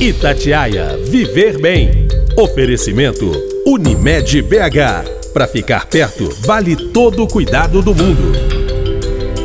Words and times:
Itatiaia 0.00 0.96
Viver 0.96 1.58
Bem. 1.58 2.06
Oferecimento 2.36 3.32
Unimed 3.66 4.42
BH. 4.42 5.32
Para 5.32 5.48
ficar 5.48 5.86
perto, 5.86 6.28
vale 6.46 6.76
todo 6.92 7.24
o 7.24 7.26
cuidado 7.26 7.82
do 7.82 7.92
mundo. 7.92 8.32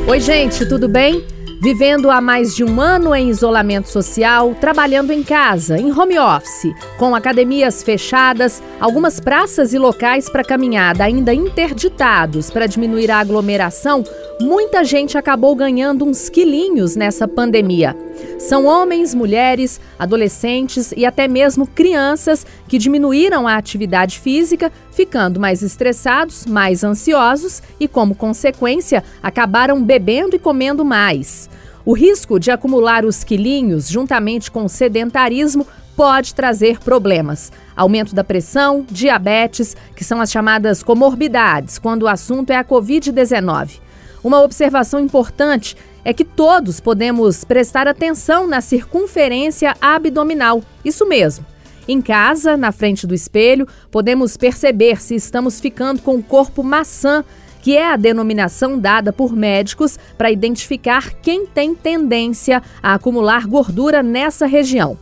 Oi, 0.07 0.20
gente, 0.20 0.63
tudo 0.68 0.88
bem? 0.88 1.25
Vivendo 1.63 2.12
há 2.12 2.20
mais 2.20 2.54
de 2.54 2.62
um 2.62 2.81
ano 2.81 3.15
em 3.15 3.29
isolamento 3.29 3.88
social, 3.88 4.54
trabalhando 4.54 5.14
em 5.14 5.23
casa, 5.23 5.78
em 5.78 5.97
home 5.97 6.20
office, 6.20 6.75
com 6.97 7.16
academias 7.16 7.82
fechadas, 7.82 8.61
algumas 8.82 9.18
praças 9.21 9.73
e 9.73 9.79
locais 9.79 10.29
para 10.29 10.43
caminhada 10.43 11.05
ainda 11.05 11.34
interditados 11.34 12.52
para 12.52 12.68
diminuir 12.68 13.10
a 13.10 13.18
aglomeração, 13.18 14.04
muita 14.41 14.84
gente 14.84 15.18
acabou 15.18 15.55
ganhando 15.55 16.04
uns 16.04 16.28
quilinhos 16.28 16.97
nessa 16.97 17.29
pandemia. 17.29 17.95
São 18.38 18.66
homens, 18.66 19.16
mulheres, 19.16 19.80
adolescentes 19.98 20.93
e 20.98 21.06
até 21.06 21.29
mesmo 21.29 21.65
crianças 21.65 22.45
que 22.68 22.78
diminuíram 22.78 23.48
a 23.48 23.56
atividade 23.56 24.20
física, 24.20 24.70
ficando 24.92 25.39
mais 25.39 25.61
estressados, 25.61 26.45
mais 26.45 26.84
ansiosos 26.84 27.64
e, 27.79 27.87
como 27.87 28.15
consequência, 28.15 29.01
acabaram 29.21 29.82
bebendo 29.82 30.36
e 30.36 30.39
comendo 30.39 30.84
mais. 30.84 31.50
O 31.86 31.92
risco 31.93 32.39
de 32.39 32.50
acumular 32.50 33.03
os 33.03 33.25
quilinhos 33.25 33.89
juntamente 33.89 34.50
com 34.50 34.64
o 34.64 34.69
sedentarismo 34.69 35.67
pode 35.97 36.33
trazer 36.33 36.80
problemas. 36.80 37.52
Aumento 37.75 38.16
da 38.16 38.23
pressão, 38.23 38.86
diabetes, 38.89 39.75
que 39.94 40.03
são 40.03 40.22
as 40.22 40.31
chamadas 40.31 40.81
comorbidades, 40.81 41.78
quando 41.78 42.03
o 42.03 42.08
assunto 42.08 42.52
é 42.52 42.56
a 42.56 42.64
Covid-19. 42.64 43.81
Uma 44.23 44.42
observação 44.42 44.97
importante 45.00 45.75
é 46.06 46.14
que 46.14 46.23
todos 46.23 46.80
podemos 46.80 47.44
prestar 47.44 47.86
atenção 47.86 48.47
na 48.47 48.61
circunferência 48.61 49.75
abdominal. 49.81 50.64
Isso 50.86 51.06
mesmo. 51.06 51.45
Em 51.86 52.02
casa, 52.02 52.56
na 52.56 52.72
frente 52.72 53.06
do 53.06 53.14
espelho, 53.14 53.67
podemos 53.92 54.38
perceber 54.38 55.02
se 55.02 55.16
estamos 55.16 55.59
ficando 55.59 56.02
com 56.02 56.16
o 56.16 56.23
corpo 56.23 56.64
maçã, 56.64 57.26
que 57.64 57.78
é 57.78 57.94
a 57.94 57.95
denominação 57.95 58.78
dada 58.78 59.14
por 59.14 59.33
médicos 59.33 59.97
para 60.17 60.30
identificar 60.30 61.14
quem 61.22 61.45
tem 61.45 61.73
tendência 61.73 62.61
a 62.83 62.94
acumular 62.94 63.47
gordura 63.47 64.03
nessa 64.03 64.45
região. 64.45 64.97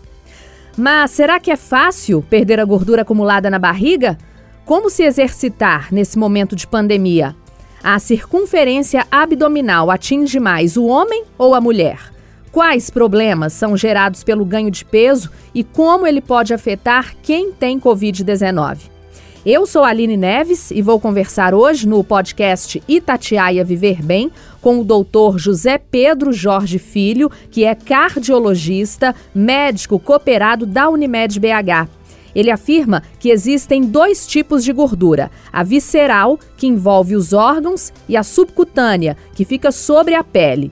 Mas 0.78 1.10
será 1.10 1.40
que 1.40 1.50
é 1.50 1.58
fácil 1.58 2.24
perder 2.30 2.60
a 2.60 2.64
gordura 2.64 3.02
acumulada 3.02 3.50
na 3.50 3.58
barriga? 3.58 4.16
Como 4.64 4.92
se 4.92 5.02
exercitar 5.02 5.88
nesse 5.92 6.20
momento 6.20 6.56
de 6.56 6.68
pandemia? 6.68 7.36
A 7.84 7.98
circunferência 7.98 9.08
abdominal 9.12 9.90
atinge 9.90 10.40
mais 10.40 10.78
o 10.78 10.86
homem 10.86 11.24
ou 11.40 11.56
a 11.56 11.60
mulher? 11.60 12.14
Quais 12.52 12.92
problemas 12.92 13.54
são 13.54 13.76
gerados 13.76 14.24
pelo 14.24 14.46
ganho 14.46 14.70
de 14.70 14.86
peso 14.86 15.32
e 15.52 15.64
como 15.64 16.06
ele 16.06 16.22
pode 16.22 16.54
afetar 16.54 17.16
quem 17.24 17.52
tem 17.52 17.80
Covid-19? 17.80 19.01
Eu 19.44 19.66
sou 19.66 19.84
Aline 19.84 20.16
Neves 20.16 20.70
e 20.70 20.84
vou 20.84 21.00
conversar 21.00 21.56
hoje 21.56 21.88
no 21.88 22.04
podcast 22.04 22.82
Itatiaia 22.88 23.66
Viver 23.66 24.00
Bem 24.04 24.32
com 24.62 24.80
o 24.80 24.84
doutor 24.84 25.40
José 25.40 25.80
Pedro 25.80 26.32
Jorge 26.32 26.78
Filho, 26.78 27.32
que 27.50 27.66
é 27.66 27.74
cardiologista, 27.74 29.16
médico 29.34 29.98
cooperado 29.98 30.68
da 30.68 30.88
Unimed 30.90 31.40
BH. 31.40 31.90
Ele 32.36 32.52
afirma 32.52 33.02
que 33.20 33.32
existem 33.32 33.82
dois 33.82 34.28
tipos 34.28 34.64
de 34.64 34.72
gordura: 34.72 35.32
a 35.52 35.64
visceral, 35.64 36.40
que 36.56 36.68
envolve 36.68 37.16
os 37.16 37.34
órgãos, 37.34 37.92
e 38.08 38.16
a 38.16 38.22
subcutânea, 38.22 39.18
que 39.34 39.44
fica 39.44 39.72
sobre 39.72 40.14
a 40.14 40.24
pele. 40.24 40.72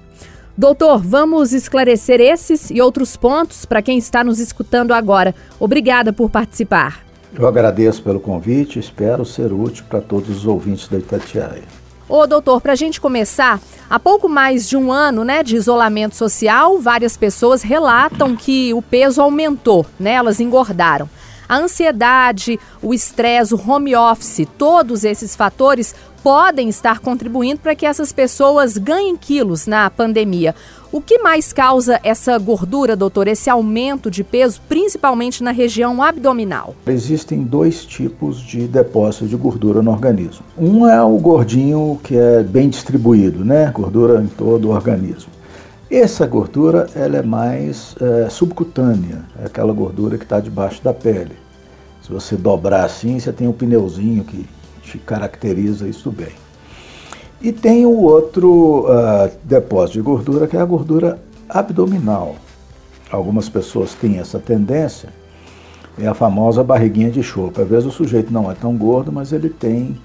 Doutor, 0.56 1.02
vamos 1.02 1.54
esclarecer 1.54 2.22
esses 2.22 2.70
e 2.70 2.80
outros 2.80 3.18
pontos 3.18 3.66
para 3.66 3.82
quem 3.82 3.98
está 3.98 4.24
nos 4.24 4.38
escutando 4.40 4.92
agora. 4.92 5.34
Obrigada 5.60 6.14
por 6.14 6.30
participar. 6.30 7.09
Eu 7.34 7.48
agradeço 7.48 8.02
pelo 8.02 8.20
convite, 8.20 8.80
espero 8.80 9.24
ser 9.24 9.54
útil 9.54 9.86
para 9.88 10.02
todos 10.02 10.30
os 10.30 10.46
ouvintes 10.46 10.88
da 10.88 10.98
Itatiaia. 10.98 11.64
Ô, 12.08 12.26
doutor, 12.26 12.60
para 12.60 12.74
a 12.74 12.76
gente 12.76 13.00
começar, 13.00 13.60
há 13.88 14.00
pouco 14.00 14.28
mais 14.28 14.68
de 14.68 14.76
um 14.76 14.92
ano 14.92 15.24
né, 15.24 15.44
de 15.44 15.56
isolamento 15.56 16.16
social, 16.16 16.80
várias 16.80 17.16
pessoas 17.16 17.62
relatam 17.62 18.36
que 18.36 18.74
o 18.74 18.82
peso 18.82 19.22
aumentou, 19.22 19.86
né? 20.00 20.14
Elas 20.14 20.40
engordaram. 20.40 21.08
A 21.48 21.58
ansiedade, 21.58 22.60
o 22.82 22.94
estresse, 22.94 23.54
o 23.54 23.62
home 23.70 23.96
office, 23.96 24.48
todos 24.58 25.04
esses 25.04 25.36
fatores 25.36 25.96
podem 26.24 26.70
estar 26.70 27.00
contribuindo 27.00 27.60
para 27.60 27.76
que 27.76 27.86
essas 27.86 28.12
pessoas 28.12 28.78
ganhem 28.78 29.16
quilos 29.18 29.66
na 29.68 29.90
pandemia. 29.90 30.54
O 30.92 31.00
que 31.00 31.20
mais 31.20 31.54
causa 31.54 32.00
essa 32.04 32.38
gordura, 32.40 32.96
doutor, 32.96 33.28
esse 33.28 33.50
aumento 33.50 34.10
de 34.10 34.24
peso, 34.24 34.60
principalmente 34.68 35.44
na 35.44 35.52
região 35.52 36.02
abdominal? 36.02 36.74
Existem 36.88 37.44
dois 37.44 37.86
tipos 37.86 38.42
de 38.42 38.68
depósito 38.68 39.28
de 39.28 39.36
gordura 39.36 39.84
no 39.84 39.92
organismo. 39.92 40.44
Um 40.58 40.88
é 40.88 41.02
o 41.02 41.18
gordinho 41.18 42.00
que 42.04 42.18
é 42.18 42.42
bem 42.42 42.70
distribuído, 42.70 43.46
né? 43.46 43.72
Gordura 43.72 44.22
em 44.22 44.28
todo 44.28 44.70
o 44.70 44.72
organismo. 44.72 45.32
Essa 45.92 46.26
gordura 46.26 46.88
ela 46.96 47.18
é 47.18 47.24
mais 47.24 47.96
é, 48.00 48.30
subcutânea, 48.30 49.24
é 49.42 49.46
aquela 49.46 49.74
gordura 49.74 50.18
que 50.18 50.24
está 50.24 50.40
debaixo 50.40 50.84
da 50.84 50.94
pele. 50.94 51.36
Se 52.02 52.12
você 52.12 52.36
dobrar 52.36 52.86
assim, 52.86 53.20
você 53.20 53.32
tem 53.32 53.48
um 53.48 53.52
pneuzinho 53.52 54.24
que 54.24 54.48
te 54.90 54.98
caracteriza 54.98 55.88
isso 55.88 56.12
bem. 56.12 56.34
E 57.42 57.52
tem 57.52 57.86
o 57.86 58.02
outro 58.02 58.86
uh, 58.86 59.32
depósito 59.44 60.00
de 60.00 60.04
gordura, 60.04 60.48
que 60.48 60.58
é 60.58 60.60
a 60.60 60.66
gordura 60.66 61.20
abdominal. 61.48 62.36
Algumas 63.12 63.48
pessoas 63.48 63.94
têm 63.94 64.20
essa 64.20 64.40
tendência, 64.40 65.10
é 65.98 66.08
a 66.08 66.14
famosa 66.14 66.64
barriguinha 66.64 67.10
de 67.10 67.24
chope. 67.24 67.62
Às 67.62 67.68
vezes 67.68 67.86
o 67.86 67.92
sujeito 67.92 68.32
não 68.32 68.52
é 68.52 68.54
tão 68.54 68.76
gordo, 68.76 69.12
mas 69.12 69.32
ele 69.32 69.50
tem 69.50 69.98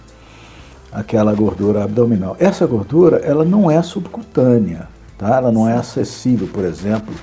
aquela 0.93 1.35
gordura 1.35 1.83
abdominal. 1.83 2.37
Essa 2.39 2.67
gordura, 2.67 3.17
ela 3.19 3.45
não 3.45 3.71
é 3.71 3.83
subcutânea, 3.83 4.89
Tá? 5.19 5.37
Ela 5.37 5.53
não 5.53 5.69
é 5.69 5.75
acessível, 5.75 6.49
por 6.49 6.65
exemplo, 6.65 7.15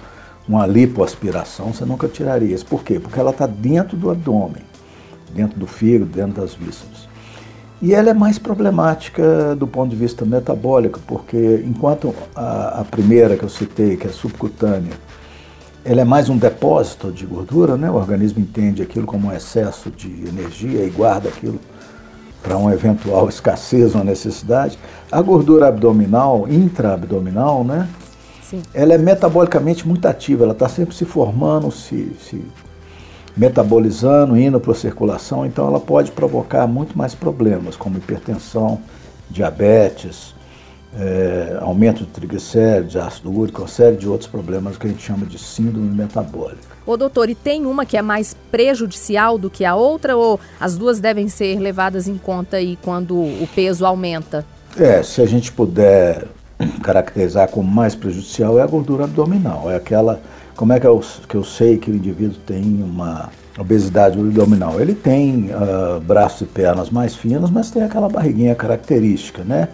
uma 0.47 0.65
lipoaspiração, 0.65 1.73
você 1.73 1.85
nunca 1.85 2.07
tiraria 2.07 2.55
isso. 2.55 2.65
Por 2.65 2.83
quê? 2.83 2.99
Porque 2.99 3.19
ela 3.19 3.31
está 3.31 3.45
dentro 3.45 3.97
do 3.97 4.09
abdômen, 4.09 4.63
dentro 5.33 5.59
do 5.59 5.67
fígado, 5.67 6.11
dentro 6.11 6.41
das 6.41 6.53
vísceras. 6.53 7.07
E 7.81 7.95
ela 7.95 8.11
é 8.11 8.13
mais 8.13 8.37
problemática 8.37 9.55
do 9.55 9.65
ponto 9.65 9.89
de 9.89 9.95
vista 9.95 10.23
metabólico, 10.23 10.99
porque 11.07 11.63
enquanto 11.65 12.13
a, 12.35 12.81
a 12.81 12.85
primeira 12.85 13.35
que 13.35 13.43
eu 13.43 13.49
citei, 13.49 13.97
que 13.97 14.05
é 14.05 14.11
subcutânea, 14.11 14.93
ela 15.83 16.01
é 16.01 16.03
mais 16.03 16.29
um 16.29 16.37
depósito 16.37 17.11
de 17.11 17.25
gordura, 17.25 17.75
né? 17.75 17.89
o 17.89 17.95
organismo 17.95 18.39
entende 18.39 18.83
aquilo 18.83 19.07
como 19.07 19.29
um 19.29 19.33
excesso 19.33 19.89
de 19.89 20.27
energia 20.27 20.85
e 20.85 20.91
guarda 20.91 21.29
aquilo 21.29 21.59
para 22.43 22.55
uma 22.55 22.71
eventual 22.71 23.27
escassez, 23.29 23.95
uma 23.95 24.03
necessidade. 24.03 24.77
A 25.11 25.19
gordura 25.19 25.67
abdominal, 25.67 26.47
intraabdominal, 26.47 27.63
né? 27.63 27.89
Sim. 28.43 28.61
Ela 28.75 28.93
é 28.93 28.97
metabolicamente 28.97 29.87
muito 29.87 30.05
ativa, 30.07 30.43
ela 30.43 30.53
está 30.53 30.69
sempre 30.69 30.93
se 30.93 31.05
formando, 31.05 31.71
se, 31.71 32.11
se 32.19 32.43
metabolizando, 33.35 34.37
indo 34.37 34.59
para 34.59 34.71
a 34.71 34.75
circulação, 34.75 35.45
então 35.45 35.67
ela 35.67 35.79
pode 35.79 36.11
provocar 36.11 36.67
muito 36.67 36.97
mais 36.97 37.15
problemas, 37.15 37.75
como 37.75 37.97
hipertensão, 37.97 38.79
diabetes, 39.29 40.33
é, 40.97 41.57
aumento 41.61 41.99
de 41.99 42.07
triglicéridos, 42.07 42.95
ácido 42.97 43.31
úrico, 43.31 43.61
uma 43.61 43.67
série 43.67 43.95
de 43.95 44.07
outros 44.07 44.29
problemas 44.29 44.77
que 44.77 44.87
a 44.87 44.89
gente 44.89 45.01
chama 45.01 45.25
de 45.25 45.37
síndrome 45.37 45.89
metabólica. 45.89 46.71
Ô 46.85 46.97
doutor, 46.97 47.29
e 47.29 47.35
tem 47.35 47.65
uma 47.65 47.85
que 47.85 47.95
é 47.95 48.01
mais 48.01 48.35
prejudicial 48.51 49.37
do 49.37 49.49
que 49.49 49.63
a 49.63 49.75
outra 49.75 50.17
ou 50.17 50.39
as 50.59 50.77
duas 50.77 50.99
devem 50.99 51.29
ser 51.29 51.59
levadas 51.59 52.07
em 52.07 52.17
conta 52.17 52.57
aí 52.57 52.77
quando 52.81 53.15
o 53.15 53.47
peso 53.55 53.85
aumenta? 53.85 54.45
É, 54.75 55.03
se 55.03 55.21
a 55.21 55.25
gente 55.25 55.51
puder 55.51 56.27
caracterizar 56.83 57.47
como 57.49 57.69
mais 57.69 57.95
prejudicial 57.95 58.59
é 58.59 58.61
a 58.63 58.67
gordura 58.67 59.05
abdominal, 59.05 59.69
é 59.69 59.75
aquela, 59.75 60.19
como 60.55 60.73
é 60.73 60.79
que 60.79 60.87
eu, 60.87 61.01
que 61.27 61.35
eu 61.35 61.43
sei 61.43 61.77
que 61.77 61.89
o 61.89 61.95
indivíduo 61.95 62.37
tem 62.45 62.63
uma 62.63 63.29
obesidade 63.57 64.19
abdominal? 64.19 64.79
Ele 64.79 64.93
tem 64.93 65.49
uh, 65.51 65.99
braços 66.01 66.41
e 66.41 66.45
pernas 66.45 66.89
mais 66.89 67.15
finos, 67.15 67.49
mas 67.49 67.71
tem 67.71 67.83
aquela 67.83 68.09
barriguinha 68.09 68.55
característica, 68.55 69.43
né? 69.43 69.69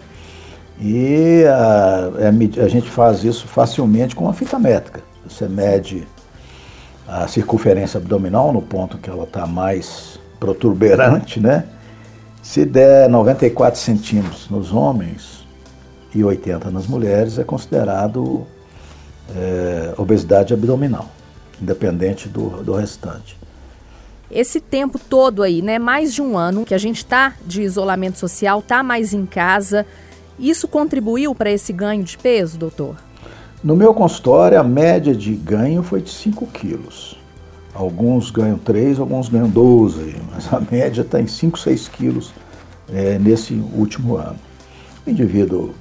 E 0.80 1.42
uh, 1.44 2.64
a 2.64 2.68
gente 2.68 2.90
faz 2.90 3.24
isso 3.24 3.46
facilmente 3.48 4.14
com 4.14 4.28
a 4.28 4.32
fita 4.32 4.58
métrica. 4.58 5.02
Você 5.26 5.48
mede 5.48 6.06
a 7.06 7.26
circunferência 7.26 7.98
abdominal, 7.98 8.52
no 8.52 8.62
ponto 8.62 8.98
que 8.98 9.10
ela 9.10 9.24
está 9.24 9.46
mais 9.46 10.18
protuberante, 10.38 11.40
né? 11.40 11.64
Se 12.42 12.64
der 12.64 13.08
94 13.08 13.78
centímetros 13.78 14.48
nos 14.48 14.72
homens 14.72 15.46
e 16.14 16.22
80 16.22 16.70
nas 16.70 16.86
mulheres, 16.86 17.38
é 17.38 17.44
considerado 17.44 18.46
é, 19.34 19.94
obesidade 19.96 20.54
abdominal, 20.54 21.10
independente 21.60 22.28
do, 22.28 22.62
do 22.62 22.72
restante. 22.72 23.36
Esse 24.30 24.60
tempo 24.60 24.98
todo 24.98 25.42
aí, 25.42 25.62
né, 25.62 25.78
mais 25.78 26.12
de 26.12 26.20
um 26.20 26.36
ano 26.36 26.64
que 26.64 26.74
a 26.74 26.78
gente 26.78 26.98
está 26.98 27.34
de 27.46 27.62
isolamento 27.62 28.18
social, 28.18 28.58
está 28.58 28.82
mais 28.82 29.14
em 29.14 29.24
casa, 29.24 29.86
isso 30.38 30.68
contribuiu 30.68 31.34
para 31.34 31.50
esse 31.50 31.72
ganho 31.72 32.04
de 32.04 32.16
peso, 32.18 32.58
doutor? 32.58 32.96
No 33.64 33.74
meu 33.74 33.92
consultório, 33.92 34.60
a 34.60 34.62
média 34.62 35.14
de 35.14 35.34
ganho 35.34 35.82
foi 35.82 36.00
de 36.00 36.10
5 36.10 36.46
quilos. 36.46 37.18
Alguns 37.74 38.30
ganham 38.30 38.58
3, 38.58 39.00
alguns 39.00 39.28
ganham 39.28 39.48
12, 39.48 40.16
mas 40.30 40.52
a 40.52 40.60
média 40.70 41.02
está 41.02 41.20
em 41.20 41.26
5, 41.26 41.58
6 41.58 41.88
quilos 41.88 42.32
é, 42.92 43.18
nesse 43.18 43.54
último 43.74 44.16
ano. 44.16 44.36
O 45.06 45.10
indivíduo 45.10 45.74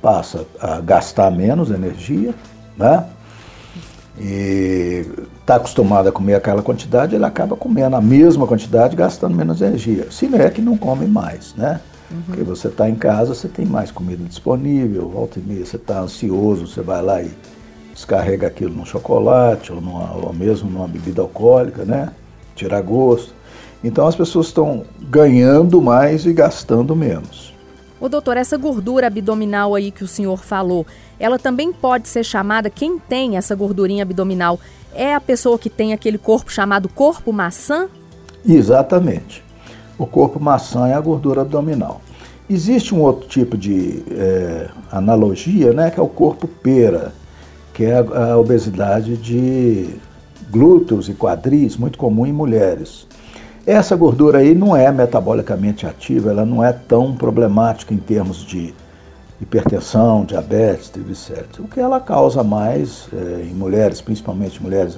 passa 0.00 0.46
a 0.60 0.80
gastar 0.80 1.30
menos 1.30 1.70
energia, 1.70 2.34
né? 2.78 3.04
E 4.20 5.06
está 5.40 5.56
acostumado 5.56 6.08
a 6.08 6.12
comer 6.12 6.34
aquela 6.34 6.62
quantidade, 6.62 7.14
ele 7.14 7.24
acaba 7.24 7.56
comendo 7.56 7.96
a 7.96 8.00
mesma 8.00 8.46
quantidade, 8.46 8.96
gastando 8.96 9.34
menos 9.34 9.60
energia. 9.60 10.10
Se 10.10 10.26
não 10.26 10.38
é 10.38 10.50
que 10.50 10.60
não 10.60 10.76
come 10.76 11.06
mais, 11.06 11.54
né? 11.54 11.80
Uhum. 12.10 12.22
Porque 12.26 12.42
você 12.42 12.68
está 12.68 12.88
em 12.88 12.94
casa, 12.94 13.34
você 13.34 13.48
tem 13.48 13.66
mais 13.66 13.90
comida 13.90 14.24
disponível, 14.24 15.08
volta 15.08 15.38
e 15.38 15.42
meia, 15.42 15.64
você 15.64 15.76
está 15.76 16.00
ansioso, 16.00 16.66
você 16.66 16.80
vai 16.80 17.02
lá 17.02 17.22
e 17.22 17.30
descarrega 17.92 18.46
aquilo 18.46 18.74
num 18.74 18.84
chocolate 18.84 19.72
ou, 19.72 19.80
numa, 19.80 20.14
ou 20.14 20.32
mesmo 20.32 20.70
numa 20.70 20.88
bebida 20.88 21.20
alcoólica, 21.20 21.84
né? 21.84 22.10
Tira 22.56 22.80
gosto. 22.80 23.34
Então 23.84 24.06
as 24.06 24.16
pessoas 24.16 24.46
estão 24.46 24.84
ganhando 25.08 25.80
mais 25.80 26.26
e 26.26 26.32
gastando 26.32 26.96
menos. 26.96 27.47
O 28.00 28.08
doutor, 28.08 28.36
essa 28.36 28.56
gordura 28.56 29.08
abdominal 29.08 29.74
aí 29.74 29.90
que 29.90 30.04
o 30.04 30.08
senhor 30.08 30.38
falou, 30.38 30.86
ela 31.18 31.38
também 31.38 31.72
pode 31.72 32.08
ser 32.08 32.24
chamada, 32.24 32.70
quem 32.70 32.98
tem 32.98 33.36
essa 33.36 33.54
gordurinha 33.54 34.02
abdominal, 34.02 34.60
é 34.94 35.14
a 35.14 35.20
pessoa 35.20 35.58
que 35.58 35.68
tem 35.68 35.92
aquele 35.92 36.18
corpo 36.18 36.52
chamado 36.52 36.88
corpo 36.88 37.32
maçã? 37.32 37.88
Exatamente. 38.46 39.44
O 39.98 40.06
corpo 40.06 40.38
maçã 40.38 40.88
é 40.88 40.94
a 40.94 41.00
gordura 41.00 41.42
abdominal. 41.42 42.00
Existe 42.48 42.94
um 42.94 43.02
outro 43.02 43.28
tipo 43.28 43.56
de 43.56 44.02
é, 44.10 44.68
analogia, 44.90 45.72
né, 45.72 45.90
que 45.90 45.98
é 45.98 46.02
o 46.02 46.08
corpo 46.08 46.46
pera 46.46 47.12
que 47.78 47.84
é 47.84 47.96
a, 47.96 48.36
obesidade 48.36 49.16
de 49.16 49.88
glúteos 50.50 51.08
e 51.08 51.14
quadris, 51.14 51.76
muito 51.76 51.96
comum 51.96 52.26
em 52.26 52.32
mulheres. 52.32 53.06
Essa 53.68 53.94
gordura 53.94 54.38
aí 54.38 54.54
não 54.54 54.74
é 54.74 54.90
metabolicamente 54.90 55.86
ativa, 55.86 56.30
ela 56.30 56.46
não 56.46 56.64
é 56.64 56.72
tão 56.72 57.14
problemática 57.14 57.92
em 57.92 57.98
termos 57.98 58.38
de 58.38 58.72
hipertensão, 59.42 60.24
diabetes, 60.24 60.88
triglicéridos. 60.88 61.58
O 61.58 61.64
que 61.64 61.78
ela 61.78 62.00
causa 62.00 62.42
mais 62.42 63.10
é, 63.12 63.42
em 63.42 63.52
mulheres, 63.52 64.00
principalmente 64.00 64.62
mulheres 64.62 64.96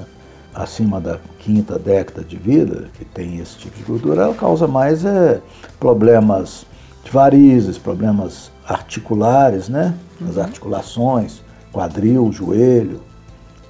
acima 0.55 1.01
da 1.01 1.19
quinta 1.41 1.81
década 1.81 2.23
de 2.23 2.37
vida, 2.37 2.85
que 2.97 3.05
tem 3.05 3.41
esse 3.41 3.59
tipo 3.59 3.77
de 3.77 3.83
gordura, 3.83 4.23
ela 4.23 4.35
causa 4.35 4.69
mais 4.69 5.05
é, 5.05 5.41
problemas 5.81 6.65
de 7.03 7.11
varizes, 7.11 7.77
problemas 7.77 8.53
articulares, 8.65 9.69
né? 9.69 9.93
As 10.29 10.37
uhum. 10.37 10.43
articulações, 10.43 11.43
quadril, 11.73 12.31
joelho. 12.31 13.01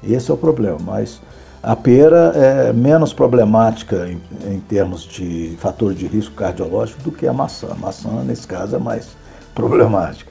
Esse 0.02 0.31
é 0.31 0.35
o 0.35 0.37
problema, 0.37 0.76
mas 0.85 1.23
a 1.62 1.77
pera 1.77 2.33
é 2.35 2.73
menos 2.73 3.12
problemática 3.12 4.09
em, 4.09 4.21
em, 4.51 4.61
termos 4.61 5.03
de 5.03 5.57
fator 5.59 5.93
de 5.95 6.07
risco 6.07 6.35
cardiológico 6.35 7.03
do 7.03 7.12
que 7.12 7.27
a 7.27 7.33
maçã. 7.33 7.69
A 7.73 7.75
maçã, 7.75 8.09
nesse 8.25 8.47
caso, 8.47 8.77
é 8.77 8.79
mais 8.79 9.09
problemática. 9.55 10.31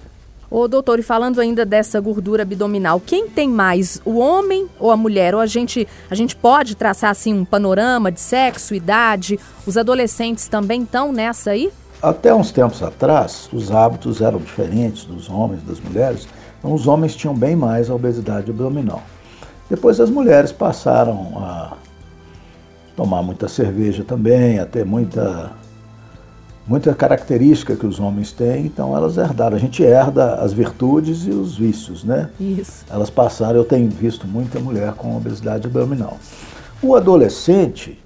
Ô 0.50 0.68
doutor, 0.68 0.98
e 0.98 1.04
falando 1.04 1.40
ainda 1.40 1.64
dessa 1.64 2.00
gordura 2.00 2.42
abdominal, 2.42 3.00
quem 3.00 3.30
tem 3.30 3.48
mais, 3.48 4.02
o 4.04 4.18
homem 4.18 4.68
ou 4.80 4.90
a 4.90 4.98
mulher? 4.98 5.36
Ou 5.36 5.42
a 5.42 5.46
gente, 5.46 5.88
a 6.10 6.16
gente 6.16 6.36
pode 6.36 6.76
traçar 6.76 7.12
assim 7.12 7.32
um 7.32 7.46
panorama 7.46 8.12
de 8.12 8.20
sexo, 8.20 8.74
idade? 8.74 9.40
Os 9.68 9.78
adolescentes 9.78 10.48
também 10.48 10.82
estão 10.82 11.12
nessa 11.12 11.52
aí? 11.52 11.72
Até 12.02 12.34
uns 12.34 12.50
tempos 12.52 12.82
atrás, 12.82 13.48
os 13.54 13.72
hábitos 13.72 14.22
eram 14.22 14.40
diferentes 14.40 15.04
dos 15.06 15.30
homens 15.30 15.62
e 15.62 15.66
das 15.66 15.80
mulheres. 15.80 16.28
Então, 16.58 16.74
os 16.74 16.88
homens 16.88 17.16
tinham 17.16 17.36
bem 17.36 17.56
mais 17.56 17.88
a 17.88 17.94
obesidade 17.94 18.50
abdominal. 18.50 19.04
Depois 19.70 20.00
as 20.00 20.10
mulheres 20.10 20.52
passaram 20.52 21.38
a 21.38 21.74
tomar 22.96 23.22
muita 23.22 23.48
cerveja 23.48 24.04
também, 24.04 24.60
a 24.60 24.66
ter 24.66 24.84
muita, 24.86 25.52
muita 26.68 26.94
característica 26.94 27.76
que 27.76 27.86
os 27.86 28.00
homens 28.00 28.32
têm, 28.32 28.66
então 28.66 28.96
elas 28.96 29.18
herdaram. 29.18 29.56
A 29.56 29.60
gente 29.60 29.84
herda 29.84 30.36
as 30.36 30.52
virtudes 30.52 31.26
e 31.26 31.30
os 31.30 31.56
vícios, 31.56 32.04
né? 32.04 32.30
Isso. 32.40 32.84
Elas 32.90 33.10
passaram, 33.10 33.58
eu 33.58 33.64
tenho 33.64 33.90
visto 33.90 34.28
muita 34.28 34.60
mulher 34.60 34.94
com 34.94 35.16
obesidade 35.16 35.68
abdominal. 35.68 36.18
O 36.82 36.96
adolescente 36.96 38.00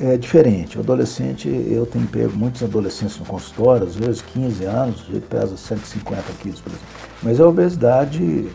é 0.00 0.16
diferente. 0.16 0.78
O 0.78 0.80
adolescente, 0.80 1.48
eu 1.48 1.84
tenho 1.84 2.06
pego 2.06 2.36
muitos 2.36 2.62
adolescentes 2.62 3.18
no 3.18 3.24
consultório, 3.26 3.86
às 3.86 3.94
vezes 3.94 4.22
15 4.22 4.64
anos, 4.64 5.04
ele 5.08 5.20
pesa 5.20 5.56
150 5.56 6.22
quilos, 6.40 6.60
por 6.60 6.70
exemplo. 6.70 6.86
Mas 7.22 7.38
é 7.38 7.44
obesidade 7.44 8.48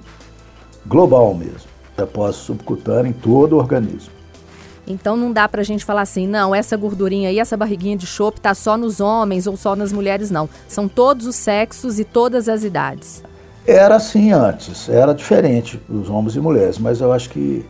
global 0.88 1.34
mesmo, 1.34 1.75
após 2.02 2.36
subcutânea 2.36 3.10
em 3.10 3.14
todo 3.14 3.54
o 3.54 3.58
organismo. 3.58 4.14
Então 4.88 5.18
não 5.18 5.32
dá 5.32 5.48
pra 5.48 5.64
gente 5.64 5.84
falar 5.84 6.02
assim, 6.02 6.28
não, 6.28 6.54
essa 6.54 6.78
gordurinha 6.78 7.30
aí, 7.30 7.40
essa 7.40 7.58
barriguinha 7.58 7.98
de 7.98 8.06
chope 8.06 8.40
tá 8.40 8.54
só 8.54 8.78
nos 8.78 9.00
homens 9.00 9.48
ou 9.48 9.58
só 9.58 9.76
nas 9.76 9.92
mulheres, 9.92 10.30
não. 10.30 10.48
São 10.68 10.88
todos 10.88 11.26
os 11.26 11.36
sexos 11.36 12.00
e 12.00 12.04
todas 12.04 12.48
as 12.48 12.64
idades. 12.64 13.24
Era 13.66 13.96
assim 13.96 14.32
antes, 14.32 14.88
era 14.88 15.14
diferente 15.14 15.82
os 15.90 16.08
homens 16.08 16.36
e 16.36 16.40
mulheres, 16.40 16.78
mas 16.78 17.02
eu 17.02 17.12
acho 17.12 17.32
que 17.32 17.66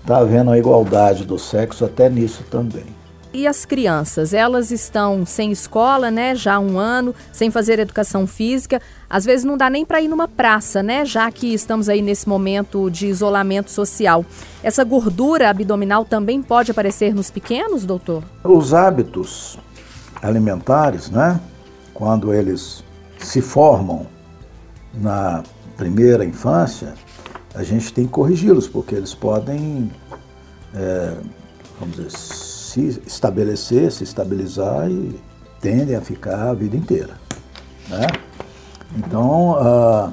está 0.00 0.18
havendo 0.18 0.50
a 0.50 0.58
igualdade 0.58 1.24
do 1.24 1.38
sexo 1.38 1.84
até 1.84 2.08
nisso 2.08 2.42
também. 2.50 2.86
E 3.36 3.46
as 3.46 3.66
crianças, 3.66 4.32
elas 4.32 4.70
estão 4.70 5.26
sem 5.26 5.52
escola, 5.52 6.10
né, 6.10 6.34
já 6.34 6.54
há 6.54 6.58
um 6.58 6.78
ano, 6.78 7.14
sem 7.30 7.50
fazer 7.50 7.78
educação 7.78 8.26
física. 8.26 8.80
Às 9.10 9.26
vezes 9.26 9.44
não 9.44 9.58
dá 9.58 9.68
nem 9.68 9.84
para 9.84 10.00
ir 10.00 10.08
numa 10.08 10.26
praça, 10.26 10.82
né, 10.82 11.04
já 11.04 11.30
que 11.30 11.52
estamos 11.52 11.90
aí 11.90 12.00
nesse 12.00 12.26
momento 12.26 12.90
de 12.90 13.06
isolamento 13.08 13.70
social. 13.70 14.24
Essa 14.62 14.82
gordura 14.84 15.50
abdominal 15.50 16.02
também 16.06 16.40
pode 16.40 16.70
aparecer 16.70 17.14
nos 17.14 17.30
pequenos, 17.30 17.84
doutor? 17.84 18.24
Os 18.42 18.72
hábitos 18.72 19.58
alimentares, 20.22 21.10
né, 21.10 21.38
quando 21.92 22.32
eles 22.32 22.82
se 23.18 23.42
formam 23.42 24.06
na 24.94 25.42
primeira 25.76 26.24
infância, 26.24 26.94
a 27.54 27.62
gente 27.62 27.92
tem 27.92 28.06
que 28.06 28.12
corrigi-los, 28.12 28.66
porque 28.66 28.94
eles 28.94 29.12
podem, 29.12 29.92
é, 30.74 31.14
vamos 31.78 31.96
dizer, 31.96 32.45
se 32.76 33.00
estabelecer, 33.06 33.90
se 33.90 34.04
estabilizar 34.04 34.90
e 34.90 35.18
tendem 35.60 35.96
a 35.96 36.00
ficar 36.02 36.50
a 36.50 36.54
vida 36.54 36.76
inteira. 36.76 37.14
Né? 37.88 38.06
Então, 38.98 39.52
uh, 39.52 40.12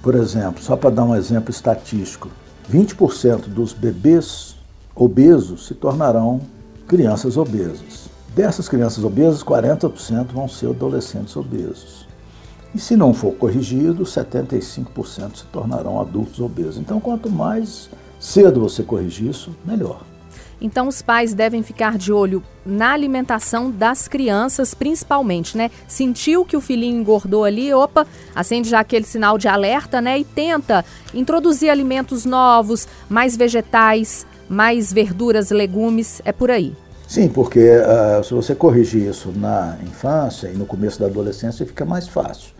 por 0.00 0.14
exemplo, 0.14 0.62
só 0.62 0.76
para 0.76 0.90
dar 0.90 1.04
um 1.04 1.16
exemplo 1.16 1.50
estatístico, 1.50 2.28
20% 2.70 3.48
dos 3.48 3.72
bebês 3.72 4.56
obesos 4.94 5.66
se 5.66 5.74
tornarão 5.74 6.40
crianças 6.86 7.36
obesas. 7.36 8.08
Dessas 8.32 8.68
crianças 8.68 9.02
obesas, 9.02 9.42
40% 9.42 10.26
vão 10.32 10.46
ser 10.46 10.68
adolescentes 10.68 11.36
obesos. 11.36 12.06
E 12.72 12.78
se 12.78 12.96
não 12.96 13.12
for 13.12 13.32
corrigido, 13.32 14.04
75% 14.04 15.36
se 15.36 15.44
tornarão 15.46 16.00
adultos 16.00 16.38
obesos. 16.38 16.78
Então, 16.78 17.00
quanto 17.00 17.28
mais 17.28 17.90
cedo 18.20 18.60
você 18.60 18.84
corrigir 18.84 19.30
isso, 19.30 19.50
melhor. 19.64 20.02
Então, 20.60 20.88
os 20.88 21.02
pais 21.02 21.34
devem 21.34 21.62
ficar 21.62 21.96
de 21.96 22.12
olho 22.12 22.42
na 22.64 22.92
alimentação 22.92 23.70
das 23.70 24.06
crianças, 24.06 24.74
principalmente, 24.74 25.56
né? 25.56 25.70
Sentiu 25.88 26.44
que 26.44 26.56
o 26.56 26.60
filhinho 26.60 27.00
engordou 27.00 27.44
ali, 27.44 27.72
opa, 27.72 28.06
acende 28.34 28.68
já 28.68 28.80
aquele 28.80 29.04
sinal 29.04 29.38
de 29.38 29.48
alerta, 29.48 30.00
né? 30.00 30.18
E 30.18 30.24
tenta 30.24 30.84
introduzir 31.14 31.70
alimentos 31.70 32.24
novos, 32.24 32.86
mais 33.08 33.36
vegetais, 33.36 34.26
mais 34.48 34.92
verduras, 34.92 35.50
legumes, 35.50 36.20
é 36.24 36.32
por 36.32 36.50
aí. 36.50 36.74
Sim, 37.10 37.28
porque 37.28 37.58
uh, 37.58 38.22
se 38.22 38.32
você 38.32 38.54
corrigir 38.54 39.08
isso 39.08 39.32
na 39.34 39.76
infância 39.82 40.48
e 40.48 40.56
no 40.56 40.64
começo 40.64 41.00
da 41.00 41.06
adolescência, 41.06 41.66
fica 41.66 41.84
mais 41.84 42.06
fácil. 42.06 42.52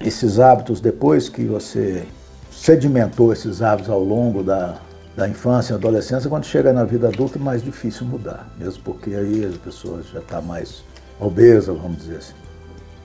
Esses 0.00 0.40
hábitos, 0.40 0.80
depois 0.80 1.28
que 1.28 1.44
você 1.44 2.04
sedimentou 2.50 3.32
esses 3.32 3.62
hábitos 3.62 3.90
ao 3.90 4.02
longo 4.02 4.42
da, 4.42 4.76
da 5.16 5.28
infância 5.28 5.74
e 5.74 5.76
adolescência, 5.76 6.28
quando 6.28 6.44
chega 6.44 6.72
na 6.72 6.84
vida 6.84 7.08
adulta 7.08 7.38
é 7.38 7.42
mais 7.42 7.62
difícil 7.62 8.06
mudar, 8.06 8.48
mesmo 8.58 8.82
porque 8.82 9.14
aí 9.14 9.44
as 9.44 9.56
pessoas 9.56 10.06
já 10.08 10.20
estão 10.20 10.40
tá 10.40 10.46
mais 10.46 10.82
obesas, 11.20 11.76
vamos 11.76 11.98
dizer 11.98 12.16
assim. 12.16 12.34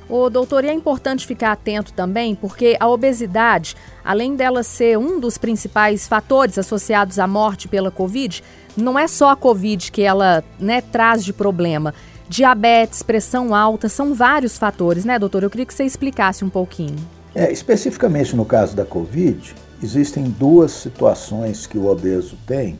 O 0.09 0.29
doutor, 0.29 0.63
e 0.63 0.69
é 0.69 0.73
importante 0.73 1.27
ficar 1.27 1.51
atento 1.51 1.91
também, 1.91 2.33
porque 2.33 2.77
a 2.79 2.87
obesidade, 2.87 3.75
além 4.05 4.37
dela 4.37 4.63
ser 4.63 4.97
um 4.97 5.19
dos 5.19 5.37
principais 5.37 6.07
fatores 6.07 6.57
associados 6.57 7.19
à 7.19 7.27
morte 7.27 7.67
pela 7.67 7.91
Covid, 7.91 8.41
não 8.77 8.97
é 8.97 9.05
só 9.05 9.31
a 9.31 9.35
Covid 9.35 9.91
que 9.91 10.01
ela 10.01 10.45
né, 10.57 10.79
traz 10.79 11.25
de 11.25 11.33
problema. 11.33 11.93
Diabetes, 12.29 13.03
pressão 13.03 13.53
alta, 13.53 13.89
são 13.89 14.13
vários 14.13 14.57
fatores, 14.57 15.03
né, 15.03 15.19
doutor? 15.19 15.43
Eu 15.43 15.49
queria 15.49 15.65
que 15.65 15.73
você 15.73 15.83
explicasse 15.83 16.45
um 16.45 16.49
pouquinho. 16.49 16.95
É, 17.35 17.51
especificamente 17.51 18.33
no 18.33 18.45
caso 18.45 18.75
da 18.75 18.85
Covid, 18.85 19.53
Existem 19.81 20.23
duas 20.23 20.71
situações 20.71 21.67
que 21.67 21.77
o 21.77 21.87
obeso 21.87 22.37
tem 22.47 22.79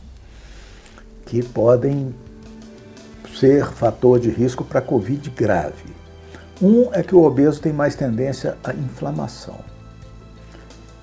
que 1.25 1.43
podem 1.43 2.15
ser 3.37 3.65
fator 3.67 4.19
de 4.19 4.29
risco 4.29 4.63
para 4.63 4.81
Covid 4.81 5.29
grave. 5.29 5.95
Um 6.61 6.91
é 6.91 7.03
que 7.03 7.13
o 7.13 7.23
obeso 7.23 7.61
tem 7.61 7.71
mais 7.71 7.95
tendência 7.95 8.57
à 8.63 8.73
inflamação. 8.73 9.59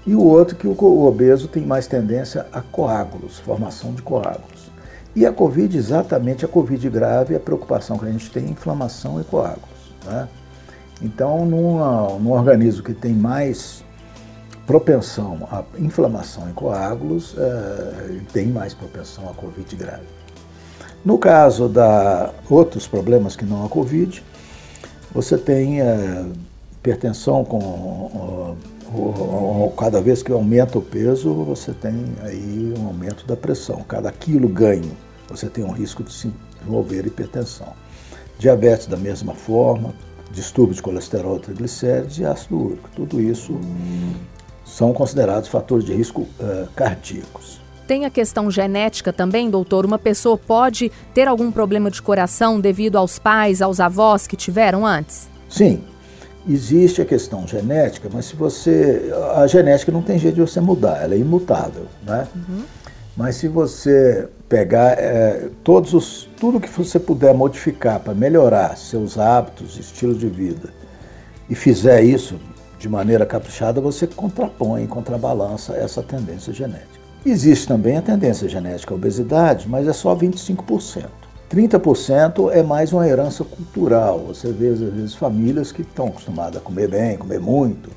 E 0.07 0.15
o 0.15 0.23
outro 0.23 0.57
que 0.57 0.67
o 0.67 1.05
obeso 1.05 1.47
tem 1.47 1.65
mais 1.65 1.87
tendência 1.87 2.47
a 2.53 2.61
coágulos, 2.61 3.39
formação 3.39 3.95
de 3.95 4.03
coágulos. 4.03 4.71
E 5.15 5.25
a 5.25 5.33
Covid, 5.33 5.77
exatamente 5.77 6.45
a 6.45 6.49
Covid 6.49 6.91
grave, 6.91 7.37
a 7.37 7.41
preocupação 7.41 7.97
que 7.97 8.05
a 8.05 8.11
gente 8.11 8.31
tem 8.31 8.47
é 8.47 8.51
inflamação 8.51 9.21
e 9.21 9.25
coágulos. 9.25 9.95
Né? 10.05 10.29
Então, 11.01 11.47
num 11.47 12.31
organismo 12.33 12.83
que 12.83 12.93
tem 12.93 13.13
mais 13.13 13.84
propensão 14.67 15.47
à 15.51 15.63
inflamação 15.79 16.49
e 16.49 16.53
coágulos, 16.53 17.35
é, 17.39 18.21
tem 18.33 18.47
mais 18.47 18.75
propensão 18.75 19.29
à 19.29 19.35
Covid 19.35 19.77
grave. 19.77 20.07
No 21.05 21.19
caso 21.19 21.69
da 21.69 22.33
outros 22.49 22.87
problemas 22.87 23.37
que 23.37 23.45
não 23.45 23.65
a 23.67 23.69
Covid, 23.69 24.25
você 25.13 25.37
tem 25.37 25.81
é, 25.81 26.25
hipertensão 26.73 27.45
com 27.45 28.57
cada 29.77 30.01
vez 30.01 30.23
que 30.23 30.33
aumenta 30.33 30.79
o 30.79 30.83
peso, 30.83 31.33
você 31.45 31.73
tem 31.73 31.95
aí 32.23 32.73
um 32.79 32.87
aumento 32.87 33.27
da 33.27 33.37
pressão. 33.37 33.83
Cada 33.89 34.11
quilo 34.13 34.49
ganho, 34.49 34.97
você 35.29 35.49
tem 35.49 35.65
um 35.65 35.73
risco 35.73 36.03
de 36.03 36.13
se 36.13 36.33
desenvolver 36.59 37.07
hipertensão. 37.07 37.73
Diabetes 38.39 38.87
da 38.87 38.97
mesma 38.97 39.35
forma, 39.35 39.95
distúrbio 40.33 40.75
de 40.75 40.83
colesterol, 40.83 41.39
triglicérides 41.39 42.19
e 42.19 42.25
ácido 42.25 42.57
úrico. 42.57 42.89
Tudo 42.95 43.21
isso 43.21 43.59
são 44.75 44.93
considerados 44.93 45.49
fatores 45.49 45.85
de 45.85 45.95
risco 45.95 46.23
uh, 46.23 46.69
cardíacos. 46.75 47.61
Tem 47.87 48.05
a 48.05 48.11
questão 48.11 48.51
genética 48.51 49.13
também, 49.13 49.49
doutor? 49.49 49.87
Uma 49.87 49.99
pessoa 49.99 50.37
pode 50.37 50.91
ter 51.13 51.29
algum 51.29 51.53
problema 51.53 51.91
de 51.91 52.03
coração 52.03 52.59
devido 52.59 52.97
aos 52.97 53.17
pais, 53.17 53.63
aos 53.63 53.79
avós 53.79 54.27
que 54.27 54.37
tiveram 54.37 54.85
antes? 54.85 55.29
Sim, 55.49 55.85
existe 56.49 57.01
a 57.01 57.05
questão 57.05 57.47
genética, 57.47 58.09
mas 58.13 58.25
se 58.25 58.35
você. 58.35 59.13
A 59.37 59.47
genética 59.47 59.93
não 59.93 60.03
tem 60.03 60.19
jeito 60.19 60.35
de 60.35 60.41
você 60.41 60.61
mudar, 60.61 61.05
ela 61.05 61.15
é 61.15 61.19
imutável, 61.19 61.87
né? 62.05 62.27
Uhum. 62.35 62.65
Mas 63.17 63.37
se 63.37 63.47
você 63.47 64.27
pegar 64.49 64.99
é, 64.99 65.51
todos 65.63 65.95
os, 65.95 66.29
tudo 66.41 66.59
que 66.59 66.69
você 66.69 66.99
puder 66.99 67.33
modificar 67.33 68.01
para 68.01 68.13
melhorar 68.13 68.77
seus 68.77 69.19
hábitos, 69.19 69.79
estilo 69.79 70.15
de 70.15 70.27
vida, 70.27 70.71
e 71.49 71.55
fizer 71.55 72.03
isso 72.03 72.41
de 72.79 72.89
maneira 72.89 73.25
caprichada, 73.25 73.81
você 73.81 74.07
contrapõe, 74.07 74.87
contrabalança 74.87 75.75
essa 75.75 76.03
tendência 76.03 76.53
genética. 76.53 77.01
Existe 77.25 77.67
também 77.67 77.97
a 77.97 78.03
tendência 78.03 78.49
genética 78.49 78.93
à 78.93 78.97
obesidade, 78.97 79.69
mas 79.69 79.89
é 79.89 79.93
só 79.93 80.15
25%. 80.15 81.07
30% 81.51 82.51
é 82.53 82.63
mais 82.63 82.93
uma 82.93 83.07
herança 83.07 83.45
cultural. 83.45 84.19
Você 84.27 84.51
vê, 84.53 84.69
às 84.69 84.81
vezes, 84.81 85.15
famílias 85.15 85.73
que 85.73 85.83
estão 85.83 86.09
acostumadas 86.09 86.57
a 86.57 86.61
comer 86.61 86.89
bem, 86.89 87.17
comer 87.17 87.41
muito, 87.41 87.91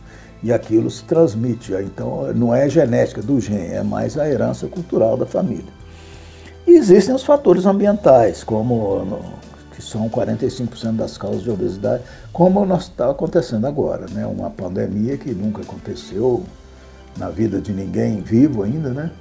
e 0.43 0.53
aquilo 0.53 0.89
se 0.89 1.03
transmite. 1.03 1.73
Então, 1.73 2.31
não 2.33 2.53
é 2.53 2.69
genética 2.69 3.21
do 3.21 3.39
gene, 3.39 3.73
é 3.73 3.83
mais 3.83 4.17
a 4.17 4.29
herança 4.29 4.67
cultural 4.67 5.17
da 5.17 5.25
família. 5.25 5.73
E 6.65 6.71
existem 6.71 7.15
os 7.15 7.23
fatores 7.23 7.65
ambientais, 7.65 8.43
como 8.43 9.05
que 9.77 9.83
são 9.83 10.09
45% 10.09 10.95
das 10.95 11.19
causas 11.19 11.43
de 11.43 11.51
obesidade, 11.51 12.01
como 12.33 12.65
está 12.75 13.11
acontecendo 13.11 13.67
agora, 13.67 14.07
né? 14.09 14.25
Uma 14.25 14.49
pandemia 14.49 15.15
que 15.19 15.29
nunca 15.35 15.61
aconteceu 15.61 16.43
na 17.15 17.29
vida 17.29 17.61
de 17.61 17.71
ninguém 17.71 18.19
vivo 18.21 18.63
ainda, 18.63 18.89
né? 18.89 19.11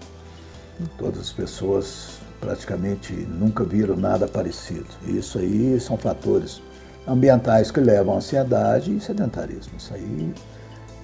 Todas 0.96 1.20
as 1.20 1.30
pessoas 1.30 2.20
praticamente 2.40 3.12
nunca 3.12 3.64
viram 3.64 3.96
nada 3.96 4.26
parecido. 4.26 4.86
Isso 5.06 5.38
aí 5.38 5.78
são 5.78 5.98
fatores 5.98 6.62
ambientais 7.06 7.70
que 7.70 7.78
levam 7.78 8.14
à 8.14 8.16
ansiedade 8.16 8.96
e 8.96 8.98
sedentarismo. 8.98 9.75
Isso 9.76 9.92
aí 9.92 10.32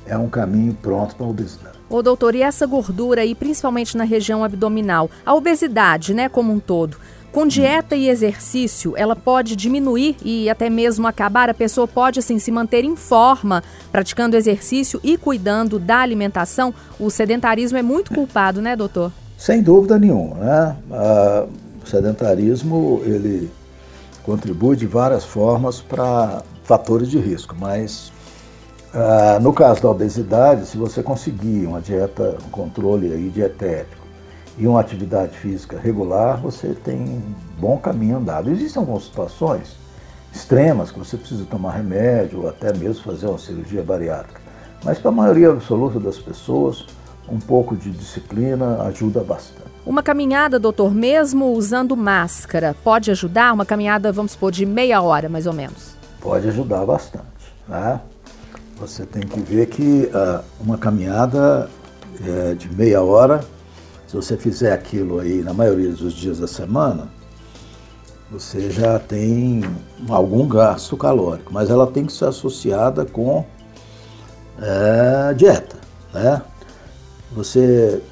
é 0.07 0.17
um 0.17 0.31
caminho 0.31 0.73
pronto 0.81 1.15
para 1.15 1.27
a 1.27 1.29
obesidade. 1.29 1.79
Ô 1.91 2.01
doutor, 2.01 2.35
e 2.35 2.41
essa 2.41 2.67
gordura 2.67 3.21
aí, 3.21 3.35
principalmente 3.35 3.99
na 3.99 4.05
região 4.05 4.43
abdominal, 4.43 5.11
a 5.27 5.35
obesidade, 5.35 6.15
né, 6.15 6.27
como 6.27 6.51
um 6.51 6.59
todo, 6.59 6.97
com 7.33 7.47
dieta 7.47 7.97
e 7.97 8.11
exercício, 8.11 8.93
ela 8.95 9.17
pode 9.17 9.57
diminuir 9.57 10.17
e 10.23 10.51
até 10.51 10.69
mesmo 10.69 11.07
acabar? 11.07 11.49
A 11.49 11.55
pessoa 11.55 11.89
pode, 11.89 12.19
assim, 12.19 12.39
se 12.39 12.53
manter 12.53 12.85
em 12.85 12.95
forma, 12.95 13.65
praticando 13.91 14.37
exercício 14.37 15.01
e 15.03 15.17
cuidando 15.17 15.79
da 15.79 15.99
alimentação? 15.99 16.75
O 17.01 17.11
sedentarismo 17.11 17.79
é 17.79 17.83
muito 17.83 18.13
culpado, 18.13 18.61
né, 18.61 18.77
doutor? 18.77 19.11
Sem 19.39 19.63
dúvida 19.63 19.99
nenhuma, 19.99 20.37
né? 20.37 20.77
o 21.83 21.89
sedentarismo 21.89 23.01
ele 23.05 23.51
contribui 24.23 24.77
de 24.77 24.87
várias 24.87 25.25
formas 25.25 25.81
para 25.81 26.43
fatores 26.63 27.11
de 27.11 27.19
risco, 27.19 27.57
mas 27.59 28.13
uh, 28.95 29.41
no 29.41 29.53
caso 29.53 29.83
da 29.83 29.91
obesidade, 29.91 30.67
se 30.67 30.77
você 30.77 31.03
conseguir 31.03 31.67
uma 31.67 31.81
dieta, 31.81 32.37
um 32.47 32.51
controle 32.51 33.13
aí 33.13 33.29
dietético 33.31 34.02
e 34.59 34.67
uma 34.67 34.81
atividade 34.81 35.37
física 35.39 35.79
regular, 35.79 36.41
você 36.41 36.75
tem 36.75 36.99
um 36.99 37.23
bom 37.59 37.79
caminho 37.79 38.19
andado. 38.19 38.51
Existem 38.51 38.81
algumas 38.81 39.05
situações 39.05 39.77
extremas 40.35 40.91
que 40.91 40.99
você 40.99 41.17
precisa 41.17 41.45
tomar 41.45 41.73
remédio 41.73 42.43
ou 42.43 42.49
até 42.49 42.73
mesmo 42.77 43.05
fazer 43.05 43.27
uma 43.27 43.39
cirurgia 43.39 43.83
bariátrica, 43.83 44.41
mas 44.85 44.99
para 44.99 45.11
a 45.11 45.15
maioria 45.15 45.51
absoluta 45.51 46.01
das 46.01 46.19
pessoas, 46.19 46.87
um 47.29 47.39
pouco 47.39 47.77
de 47.77 47.91
disciplina 47.91 48.83
ajuda 48.83 49.23
bastante. 49.23 49.71
Uma 49.85 50.03
caminhada, 50.03 50.59
doutor, 50.59 50.95
mesmo 50.95 51.53
usando 51.53 51.97
máscara, 51.97 52.75
pode 52.85 53.11
ajudar? 53.11 53.53
Uma 53.53 53.67
caminhada, 53.67 54.13
vamos 54.13 54.33
supor, 54.33 54.53
de 54.53 54.65
meia 54.65 55.03
hora, 55.03 55.29
mais 55.29 55.47
ou 55.47 55.53
menos? 55.53 55.97
Pode 56.21 56.49
ajudar 56.49 56.87
bastante. 56.87 57.25
Né? 57.69 58.01
Você 58.79 59.05
tem 59.05 59.23
que 59.23 59.41
ver 59.41 59.67
que 59.67 60.09
uh, 60.15 60.43
uma 60.61 60.79
caminhada 60.79 61.69
é, 62.25 62.55
de 62.55 62.73
meia 62.73 63.03
hora, 63.03 63.41
se 64.13 64.17
você 64.17 64.37
fizer 64.37 64.75
aquilo 64.75 65.21
aí 65.21 65.43
na 65.43 65.55
maioria 65.55 65.91
dos 65.91 66.13
dias 66.13 66.39
da 66.39 66.47
semana, 66.47 67.09
você 68.31 68.71
já 68.71 68.99
tem 68.99 69.63
algum 70.07 70.47
gasto 70.47 70.99
calórico, 70.99 71.51
mas 71.51 71.71
ela 71.71 71.87
tem 71.87 72.05
que 72.05 72.13
ser 72.13 72.27
associada 72.27 73.07
com 73.07 73.43
é, 74.61 75.33
dieta, 75.33 75.77
né? 76.13 76.43
Você 77.33 78.03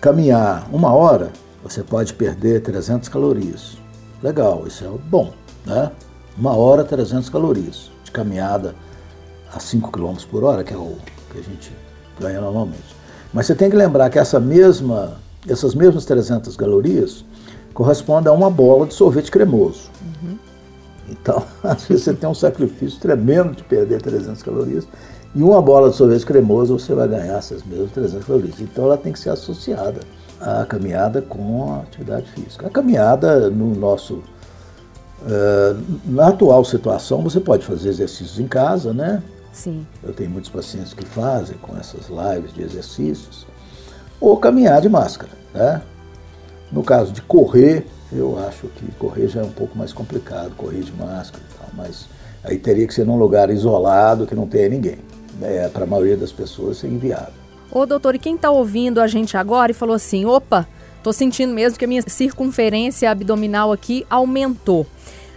caminhar 0.00 0.68
uma 0.72 0.94
hora, 0.94 1.32
você 1.64 1.82
pode 1.82 2.14
perder 2.14 2.62
300 2.62 3.08
calorias. 3.08 3.76
Legal, 4.22 4.68
isso 4.68 4.84
é 4.84 4.88
bom, 5.08 5.32
né? 5.66 5.90
Uma 6.38 6.54
hora, 6.54 6.84
300 6.84 7.28
calorias 7.28 7.90
de 8.04 8.12
caminhada 8.12 8.72
a 9.52 9.58
5 9.58 9.90
km 9.90 10.14
por 10.30 10.44
hora, 10.44 10.62
que 10.62 10.72
é 10.72 10.76
o 10.76 10.96
que 11.32 11.40
a 11.40 11.42
gente 11.42 11.72
ganha 12.20 12.40
normalmente. 12.40 12.94
Mas 13.32 13.46
você 13.46 13.54
tem 13.56 13.68
que 13.68 13.74
lembrar 13.74 14.10
que 14.10 14.18
essa 14.20 14.38
mesma, 14.38 15.18
essas 15.48 15.74
mesmas 15.74 16.04
300 16.04 16.56
calorias 16.56 17.24
correspondem 17.72 18.30
a 18.30 18.34
uma 18.34 18.50
bola 18.50 18.86
de 18.86 18.94
sorvete 18.94 19.30
cremoso. 19.30 19.90
Uhum. 20.02 20.36
Então, 21.08 21.42
às 21.62 21.84
vezes 21.84 22.04
você 22.04 22.14
tem 22.14 22.28
um 22.28 22.34
sacrifício 22.34 23.00
tremendo 23.00 23.54
de 23.54 23.62
perder 23.64 24.02
300 24.02 24.42
calorias 24.42 24.86
e 25.34 25.42
uma 25.42 25.62
bola 25.62 25.90
de 25.90 25.96
sorvete 25.96 26.26
cremoso 26.26 26.78
você 26.78 26.94
vai 26.94 27.08
ganhar 27.08 27.38
essas 27.38 27.62
mesmas 27.64 27.92
300 27.92 28.26
calorias. 28.26 28.60
Então 28.60 28.84
ela 28.84 28.96
tem 28.96 29.12
que 29.12 29.18
ser 29.18 29.30
associada 29.30 30.00
à 30.40 30.64
caminhada 30.64 31.22
com 31.22 31.72
a 31.72 31.80
atividade 31.80 32.30
física. 32.32 32.66
A 32.66 32.70
caminhada 32.70 33.48
no 33.48 33.74
nosso 33.74 34.14
uh, 34.14 35.82
na 36.06 36.28
atual 36.28 36.64
situação 36.64 37.22
você 37.22 37.40
pode 37.40 37.64
fazer 37.64 37.88
exercícios 37.88 38.40
em 38.40 38.48
casa, 38.48 38.92
né? 38.92 39.22
Sim. 39.52 39.86
Eu 40.02 40.12
tenho 40.12 40.30
muitos 40.30 40.50
pacientes 40.50 40.92
que 40.92 41.04
fazem 41.04 41.56
com 41.58 41.76
essas 41.76 42.08
lives 42.08 42.52
de 42.52 42.62
exercícios 42.62 43.46
ou 44.20 44.36
caminhar 44.36 44.80
de 44.80 44.88
máscara, 44.88 45.32
né? 45.54 45.80
No 46.70 46.82
caso 46.82 47.12
de 47.12 47.22
correr, 47.22 47.86
eu 48.12 48.38
acho 48.46 48.68
que 48.68 48.90
correr 48.92 49.28
já 49.28 49.40
é 49.40 49.44
um 49.44 49.50
pouco 49.50 49.76
mais 49.76 49.92
complicado, 49.92 50.54
correr 50.56 50.82
de 50.82 50.92
máscara 50.92 51.42
e 51.48 51.58
tal, 51.58 51.68
mas 51.74 52.06
aí 52.44 52.58
teria 52.58 52.86
que 52.86 52.94
ser 52.94 53.04
num 53.04 53.18
lugar 53.18 53.50
isolado 53.50 54.26
que 54.26 54.34
não 54.34 54.46
tenha 54.46 54.68
ninguém 54.68 54.98
é, 55.42 55.68
para 55.68 55.84
a 55.84 55.86
maioria 55.86 56.16
das 56.16 56.32
pessoas 56.32 56.84
é 56.84 56.86
inviável. 56.86 57.32
Ô 57.72 57.86
doutor, 57.86 58.14
e 58.14 58.18
quem 58.18 58.34
está 58.34 58.50
ouvindo 58.50 59.00
a 59.00 59.06
gente 59.06 59.36
agora 59.36 59.70
e 59.70 59.74
falou 59.74 59.94
assim, 59.94 60.24
opa, 60.24 60.66
tô 61.02 61.12
sentindo 61.12 61.52
mesmo 61.52 61.78
que 61.78 61.84
a 61.84 61.88
minha 61.88 62.02
circunferência 62.06 63.10
abdominal 63.10 63.72
aqui 63.72 64.04
aumentou. 64.10 64.86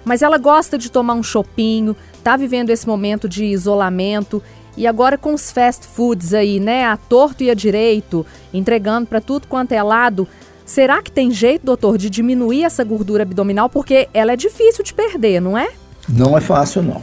Mas 0.04 0.22
ela 0.22 0.38
gosta 0.38 0.78
de 0.78 0.92
tomar 0.92 1.14
um 1.14 1.24
chopinho, 1.24 1.96
tá 2.24 2.36
vivendo 2.36 2.70
esse 2.70 2.88
momento 2.88 3.30
de 3.30 3.46
isolamento 3.46 4.42
e 4.76 4.88
agora 4.88 5.18
com 5.18 5.34
os 5.34 5.52
fast 5.52 5.86
foods 5.86 6.34
aí, 6.34 6.60
né, 6.60 6.86
a 6.86 6.98
torto 6.98 7.44
e 7.44 7.50
a 7.50 7.54
direito, 7.54 8.26
entregando 8.54 9.08
para 9.08 9.22
tudo 9.22 9.48
quanto 9.48 9.72
é 9.72 9.84
lado, 9.84 10.28
será 10.66 11.02
que 11.02 11.12
tem 11.12 11.32
jeito, 11.32 11.66
doutor, 11.66 11.98
de 11.98 12.10
diminuir 12.10 12.64
essa 12.64 12.84
gordura 12.84 13.24
abdominal 13.24 13.70
porque 13.70 14.10
ela 14.14 14.34
é 14.34 14.36
difícil 14.36 14.84
de 14.84 14.94
perder, 14.94 15.40
não 15.40 15.58
é? 15.58 15.70
Não 16.10 16.38
é 16.38 16.42
fácil 16.42 16.82
não. 16.82 17.02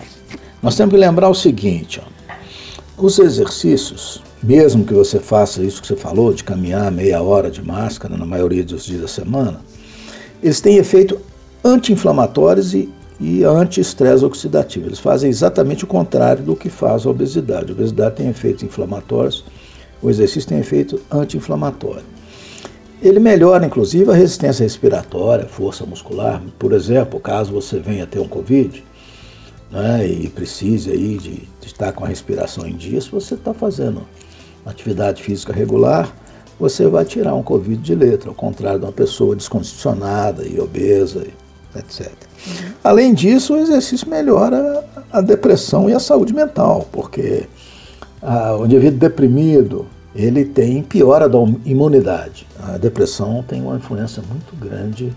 Nós 0.63 0.77
temos 0.77 0.93
que 0.93 1.01
lembrar 1.01 1.29
o 1.29 1.35
seguinte, 1.35 2.01
ó. 2.05 2.21
Os 3.03 3.19
exercícios, 3.19 4.23
mesmo 4.43 4.85
que 4.85 4.93
você 4.93 5.19
faça 5.19 5.63
isso 5.63 5.81
que 5.81 5.89
você 5.89 5.97
falou, 5.97 6.35
de 6.35 6.45
caminhar 6.45 6.93
meia 6.93 7.23
hora 7.23 7.51
de 7.51 7.63
máscara 7.63 8.15
na 8.15 8.27
maioria 8.27 8.63
dos 8.63 8.85
dias 8.85 9.01
da 9.01 9.09
semana, 9.09 9.63
eles 10.43 10.61
têm 10.61 10.77
efeito 10.77 11.19
anti-inflamatórios 11.65 12.75
e, 12.75 12.91
e 13.21 13.45
anti-estresse 13.45 14.25
oxidativo. 14.25 14.87
Eles 14.87 14.99
fazem 14.99 15.29
exatamente 15.29 15.85
o 15.85 15.87
contrário 15.87 16.43
do 16.43 16.57
que 16.57 16.71
faz 16.71 17.05
a 17.05 17.11
obesidade. 17.11 17.71
A 17.71 17.75
obesidade 17.75 18.17
tem 18.17 18.29
efeitos 18.29 18.63
inflamatórios, 18.63 19.45
o 20.01 20.09
exercício 20.09 20.49
tem 20.49 20.59
efeito 20.59 21.01
anti-inflamatório. 21.11 22.03
Ele 23.03 23.21
melhora, 23.21 23.65
inclusive, 23.65 24.11
a 24.11 24.15
resistência 24.15 24.63
respiratória, 24.63 25.47
força 25.47 25.85
muscular. 25.85 26.43
Por 26.59 26.73
exemplo, 26.73 27.21
caso 27.21 27.53
você 27.53 27.79
venha 27.79 28.07
ter 28.07 28.19
um 28.19 28.29
Covid 28.29 28.83
né, 29.71 30.07
e 30.07 30.29
precise 30.29 30.91
aí 30.91 31.19
de, 31.19 31.49
de 31.61 31.67
estar 31.67 31.93
com 31.93 32.05
a 32.05 32.09
respiração 32.09 32.67
em 32.67 32.75
dia, 32.75 33.01
se 33.01 33.11
você 33.11 33.35
está 33.35 33.55
fazendo 33.55 34.03
atividade 34.67 35.23
física 35.23 35.53
regular, 35.53 36.15
você 36.59 36.87
vai 36.87 37.05
tirar 37.05 37.35
um 37.35 37.43
Covid 37.43 37.81
de 37.81 37.95
letra, 37.95 38.29
ao 38.29 38.35
contrário 38.35 38.81
de 38.81 38.85
uma 38.85 38.93
pessoa 38.93 39.35
descondicionada 39.35 40.47
e 40.47 40.61
obesa, 40.61 41.27
etc. 41.77 42.09
Uhum. 42.09 42.73
Além 42.83 43.15
disso, 43.15 43.55
o 43.55 43.59
exercício 43.59 44.09
melhora 44.09 44.85
a 45.13 45.21
depressão 45.21 45.89
e 45.89 45.95
a 45.95 46.01
saúde 46.01 46.33
mental, 46.33 46.89
porque 46.93 47.47
ah, 48.23 48.57
o 48.57 48.67
indivíduo 48.67 48.99
deprimido, 48.99 49.87
ele 50.15 50.45
tem 50.45 50.83
piora 50.83 51.29
da 51.29 51.39
imunidade. 51.65 52.47
A 52.63 52.77
depressão 52.77 53.45
tem 53.47 53.63
uma 53.63 53.77
influência 53.77 54.23
muito 54.29 54.55
grande 54.57 55.13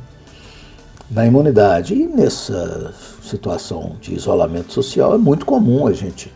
na 1.11 1.25
imunidade. 1.25 1.93
E 1.93 2.07
nessa 2.07 2.93
situação 3.21 3.95
de 4.01 4.13
isolamento 4.13 4.71
social 4.73 5.13
é 5.13 5.17
muito 5.17 5.45
comum 5.45 5.87
a 5.87 5.93
gente 5.93 6.31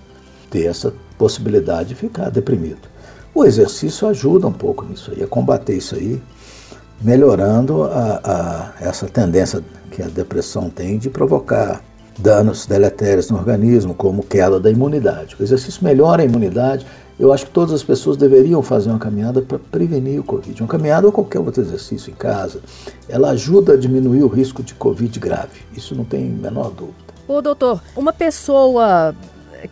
ter 0.49 0.65
essa 0.65 0.93
possibilidade 1.17 1.89
de 1.89 1.95
ficar 1.95 2.29
deprimido. 2.29 2.87
O 3.33 3.45
exercício 3.45 4.07
ajuda 4.07 4.47
um 4.47 4.53
pouco 4.53 4.85
nisso 4.85 5.11
aí, 5.11 5.23
a 5.23 5.27
combater 5.27 5.77
isso 5.77 5.95
aí, 5.95 6.21
melhorando 7.01 7.83
a, 7.83 8.21
a, 8.23 8.85
essa 8.85 9.07
tendência 9.07 9.63
que 9.91 10.01
a 10.01 10.07
depressão 10.07 10.69
tem 10.69 10.97
de 10.97 11.09
provocar 11.09 11.81
danos 12.17 12.65
deletérios 12.65 13.29
no 13.29 13.37
organismo, 13.37 13.93
como 13.93 14.23
queda 14.23 14.59
da 14.59 14.71
imunidade. 14.71 15.35
O 15.39 15.43
exercício 15.43 15.83
melhora 15.83 16.23
a 16.23 16.25
imunidade, 16.25 16.85
eu 17.19 17.31
acho 17.33 17.45
que 17.45 17.51
todas 17.51 17.73
as 17.73 17.83
pessoas 17.83 18.17
deveriam 18.17 18.61
fazer 18.61 18.89
uma 18.89 18.99
caminhada 18.99 19.41
para 19.41 19.57
prevenir 19.57 20.19
o 20.19 20.23
Covid. 20.23 20.61
Uma 20.61 20.67
caminhada 20.67 21.05
ou 21.07 21.11
qualquer 21.11 21.39
outro 21.39 21.61
exercício 21.61 22.11
em 22.11 22.15
casa, 22.15 22.59
ela 23.07 23.31
ajuda 23.31 23.73
a 23.73 23.77
diminuir 23.77 24.23
o 24.23 24.27
risco 24.27 24.61
de 24.61 24.73
Covid 24.73 25.19
grave. 25.19 25.61
Isso 25.75 25.95
não 25.95 26.03
tem 26.03 26.27
a 26.27 26.41
menor 26.41 26.71
dúvida. 26.71 26.95
Ô 27.27 27.41
doutor, 27.41 27.81
uma 27.95 28.13
pessoa 28.13 29.15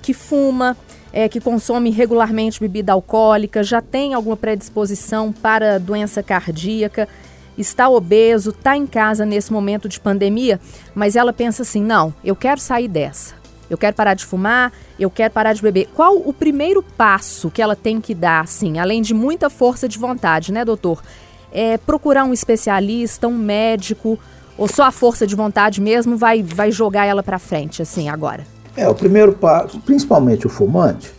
que 0.01 0.13
fuma, 0.13 0.75
é, 1.15 1.29
que 1.29 1.39
consome 1.39 1.89
regularmente 1.89 2.59
bebida 2.59 2.91
alcoólica, 2.91 3.63
já 3.63 3.81
tem 3.81 4.13
alguma 4.13 4.35
predisposição 4.35 5.31
para 5.31 5.79
doença 5.79 6.21
cardíaca, 6.21 7.07
está 7.57 7.87
obeso, 7.87 8.49
está 8.49 8.75
em 8.75 8.85
casa 8.85 9.25
nesse 9.25 9.53
momento 9.53 9.87
de 9.87 9.97
pandemia, 9.97 10.59
mas 10.93 11.15
ela 11.15 11.31
pensa 11.31 11.61
assim: 11.61 11.81
não, 11.81 12.13
eu 12.21 12.35
quero 12.35 12.59
sair 12.59 12.89
dessa 12.89 13.45
eu 13.69 13.77
quero 13.77 13.95
parar 13.95 14.13
de 14.13 14.25
fumar, 14.25 14.71
eu 14.99 15.09
quero 15.09 15.33
parar 15.33 15.53
de 15.53 15.61
beber. 15.61 15.89
Qual 15.95 16.17
o 16.17 16.31
primeiro 16.31 16.83
passo 16.83 17.49
que 17.49 17.61
ela 17.61 17.75
tem 17.75 17.99
que 17.99 18.13
dar, 18.13 18.41
assim, 18.41 18.77
além 18.77 19.01
de 19.01 19.13
muita 19.13 19.49
força 19.49 19.87
de 19.87 19.97
vontade, 19.97 20.51
né, 20.51 20.63
doutor? 20.63 21.01
É 21.51 21.77
procurar 21.77 22.25
um 22.25 22.33
especialista, 22.33 23.27
um 23.27 23.37
médico, 23.37 24.19
ou 24.55 24.67
só 24.67 24.83
a 24.83 24.91
força 24.91 25.25
de 25.25 25.35
vontade 25.35 25.81
mesmo 25.81 26.15
vai, 26.15 26.43
vai 26.43 26.71
jogar 26.71 27.05
ela 27.05 27.23
para 27.23 27.39
frente, 27.39 27.81
assim, 27.81 28.07
agora? 28.07 28.45
É, 28.77 28.87
o 28.89 28.95
primeiro 28.95 29.31
passo, 29.33 29.79
principalmente 29.79 30.45
o 30.45 30.49
fumante, 30.49 31.13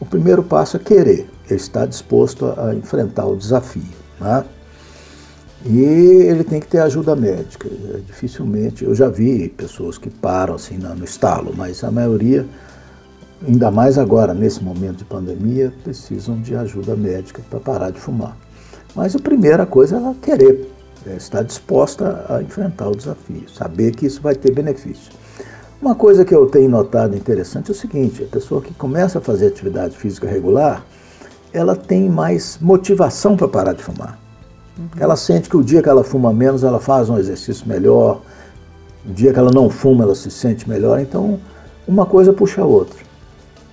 o 0.00 0.04
primeiro 0.04 0.42
passo 0.42 0.76
é 0.76 0.80
querer. 0.80 1.30
Ele 1.48 1.60
está 1.60 1.86
disposto 1.86 2.46
a, 2.56 2.74
enfrentar 2.74 3.26
o 3.26 3.36
desafio, 3.36 3.82
né? 4.20 4.44
E 5.64 5.80
ele 5.80 6.44
tem 6.44 6.60
que 6.60 6.66
ter 6.66 6.78
ajuda 6.78 7.16
médica. 7.16 7.68
Dificilmente, 8.06 8.84
eu 8.84 8.94
já 8.94 9.08
vi 9.08 9.48
pessoas 9.48 9.98
que 9.98 10.08
param 10.08 10.54
assim 10.54 10.78
no 10.78 11.04
estalo, 11.04 11.52
mas 11.56 11.82
a 11.82 11.90
maioria, 11.90 12.46
ainda 13.46 13.70
mais 13.70 13.98
agora, 13.98 14.32
nesse 14.32 14.62
momento 14.62 14.98
de 14.98 15.04
pandemia, 15.04 15.72
precisam 15.82 16.40
de 16.40 16.54
ajuda 16.54 16.94
médica 16.94 17.42
para 17.50 17.60
parar 17.60 17.90
de 17.90 17.98
fumar. 17.98 18.36
Mas 18.94 19.14
a 19.16 19.18
primeira 19.18 19.66
coisa 19.66 19.96
é 19.96 19.98
ela 19.98 20.14
querer, 20.20 20.70
é 21.06 21.16
estar 21.16 21.42
disposta 21.42 22.24
a 22.28 22.42
enfrentar 22.42 22.88
o 22.88 22.96
desafio, 22.96 23.48
saber 23.48 23.94
que 23.94 24.06
isso 24.06 24.20
vai 24.20 24.34
ter 24.34 24.52
benefício. 24.52 25.17
Uma 25.80 25.94
coisa 25.94 26.24
que 26.24 26.34
eu 26.34 26.46
tenho 26.46 26.68
notado 26.68 27.16
interessante 27.16 27.70
é 27.70 27.72
o 27.72 27.74
seguinte: 27.74 28.24
a 28.24 28.26
pessoa 28.26 28.60
que 28.60 28.74
começa 28.74 29.18
a 29.18 29.22
fazer 29.22 29.46
atividade 29.46 29.96
física 29.96 30.26
regular, 30.26 30.84
ela 31.52 31.76
tem 31.76 32.08
mais 32.08 32.58
motivação 32.60 33.36
para 33.36 33.46
parar 33.46 33.72
de 33.74 33.82
fumar. 33.82 34.18
Uhum. 34.76 34.88
Ela 34.98 35.16
sente 35.16 35.48
que 35.48 35.56
o 35.56 35.62
dia 35.62 35.80
que 35.80 35.88
ela 35.88 36.02
fuma 36.02 36.32
menos, 36.32 36.64
ela 36.64 36.80
faz 36.80 37.08
um 37.08 37.16
exercício 37.16 37.66
melhor. 37.66 38.20
O 39.08 39.12
dia 39.12 39.32
que 39.32 39.38
ela 39.38 39.52
não 39.54 39.70
fuma, 39.70 40.02
ela 40.02 40.14
se 40.16 40.30
sente 40.30 40.68
melhor. 40.68 40.98
Então, 41.00 41.38
uma 41.86 42.04
coisa 42.04 42.32
puxa 42.32 42.60
a 42.60 42.66
outra. 42.66 42.98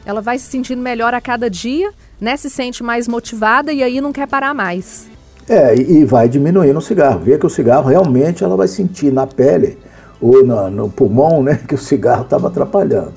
Ela 0.05 0.21
vai 0.21 0.37
se 0.37 0.45
sentindo 0.45 0.81
melhor 0.81 1.15
a 1.15 1.19
cada 1.19 1.49
dia, 1.49 1.91
né? 2.21 2.37
Se 2.37 2.51
sente 2.51 2.83
mais 2.83 3.07
motivada 3.07 3.73
e 3.73 3.81
aí 3.81 3.99
não 3.99 4.13
quer 4.13 4.27
parar 4.27 4.53
mais. 4.53 5.07
É, 5.49 5.75
e, 5.75 5.99
e 5.99 6.05
vai 6.05 6.29
diminuindo 6.29 6.77
o 6.77 6.81
cigarro. 6.81 7.19
Vê 7.21 7.37
que 7.39 7.45
o 7.47 7.49
cigarro 7.49 7.89
realmente 7.89 8.43
ela 8.43 8.55
vai 8.55 8.67
sentir 8.67 9.11
na 9.11 9.25
pele 9.25 9.79
ou 10.21 10.45
no, 10.45 10.69
no 10.69 10.89
pulmão, 10.89 11.43
né? 11.43 11.55
Que 11.67 11.75
o 11.75 11.77
cigarro 11.77 12.23
estava 12.23 12.47
atrapalhando. 12.47 13.13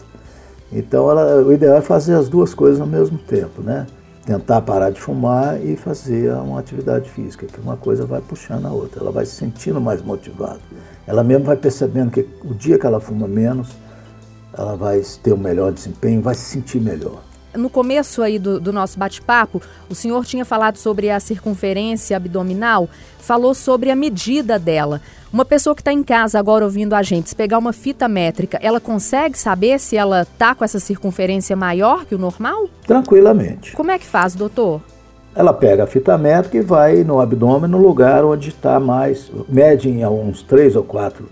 Então, 0.73 1.11
ela, 1.11 1.43
o 1.43 1.53
ideal 1.53 1.77
é 1.77 1.81
fazer 1.81 2.15
as 2.15 2.29
duas 2.29 2.53
coisas 2.53 2.81
ao 2.81 2.87
mesmo 2.87 3.19
tempo, 3.19 3.63
né? 3.63 3.87
tentar 4.29 4.61
parar 4.61 4.91
de 4.91 5.01
fumar 5.01 5.59
e 5.65 5.75
fazer 5.75 6.31
uma 6.35 6.61
atividade 6.61 7.09
física, 7.09 7.47
que 7.47 7.59
uma 7.59 7.79
coisa 7.79 8.05
vai 8.05 8.21
puxando 8.21 8.67
a 8.67 8.71
outra, 8.71 9.01
ela 9.01 9.11
vai 9.11 9.25
se 9.25 9.35
sentindo 9.35 9.81
mais 9.81 10.03
motivada. 10.03 10.61
Ela 11.07 11.25
mesmo 11.25 11.47
vai 11.47 11.57
percebendo 11.57 12.11
que 12.11 12.29
o 12.45 12.53
dia 12.53 12.79
que 12.79 12.85
ela 12.85 13.01
fuma 13.01 13.27
menos, 13.27 13.71
ela 14.53 14.77
vai 14.77 15.01
ter 15.23 15.33
um 15.33 15.39
melhor 15.39 15.73
desempenho, 15.73 16.21
vai 16.21 16.35
se 16.35 16.43
sentir 16.43 16.79
melhor. 16.79 17.23
No 17.55 17.71
começo 17.71 18.21
aí 18.21 18.39
do, 18.39 18.61
do 18.61 18.71
nosso 18.71 18.99
bate-papo, 18.99 19.63
o 19.89 19.95
senhor 19.95 20.27
tinha 20.27 20.45
falado 20.45 20.77
sobre 20.77 21.09
a 21.09 21.19
circunferência 21.19 22.15
abdominal, 22.15 22.87
falou 23.19 23.55
sobre 23.55 23.91
a 23.91 23.97
medida 23.97 24.59
dela. 24.59 25.01
Uma 25.31 25.45
pessoa 25.45 25.75
que 25.75 25.83
está 25.83 25.93
em 25.93 26.03
casa 26.03 26.39
agora 26.39 26.65
ouvindo 26.65 26.95
a 26.95 27.03
gente, 27.03 27.29
se 27.29 27.37
pegar 27.37 27.59
uma 27.59 27.73
fita 27.73 28.09
métrica, 28.09 28.59
ela 28.63 28.81
consegue 28.81 29.39
saber 29.39 29.79
se 29.79 29.95
ela 29.95 30.23
está 30.23 30.55
com 30.55 30.65
essa 30.65 30.81
circunferência 30.81 31.55
maior 31.55 32.07
que 32.07 32.15
o 32.15 32.19
normal? 32.19 32.67
Tranquilamente. 32.87 33.73
Como 33.73 33.91
é 33.91 33.99
que 33.99 34.07
faz, 34.07 34.35
doutor? 34.35 34.81
Ela 35.35 35.53
pega 35.53 35.85
a 35.85 35.87
fita 35.87 36.17
métrica 36.17 36.57
e 36.57 36.63
vai 36.63 37.05
no 37.05 37.21
abdômen, 37.21 37.71
no 37.71 37.77
lugar 37.77 38.25
onde 38.25 38.49
está 38.49 38.81
mais, 38.81 39.31
mede 39.47 39.91
em 39.91 40.05
uns 40.07 40.43
três 40.43 40.75
ou 40.75 40.83
quatro 40.83 41.29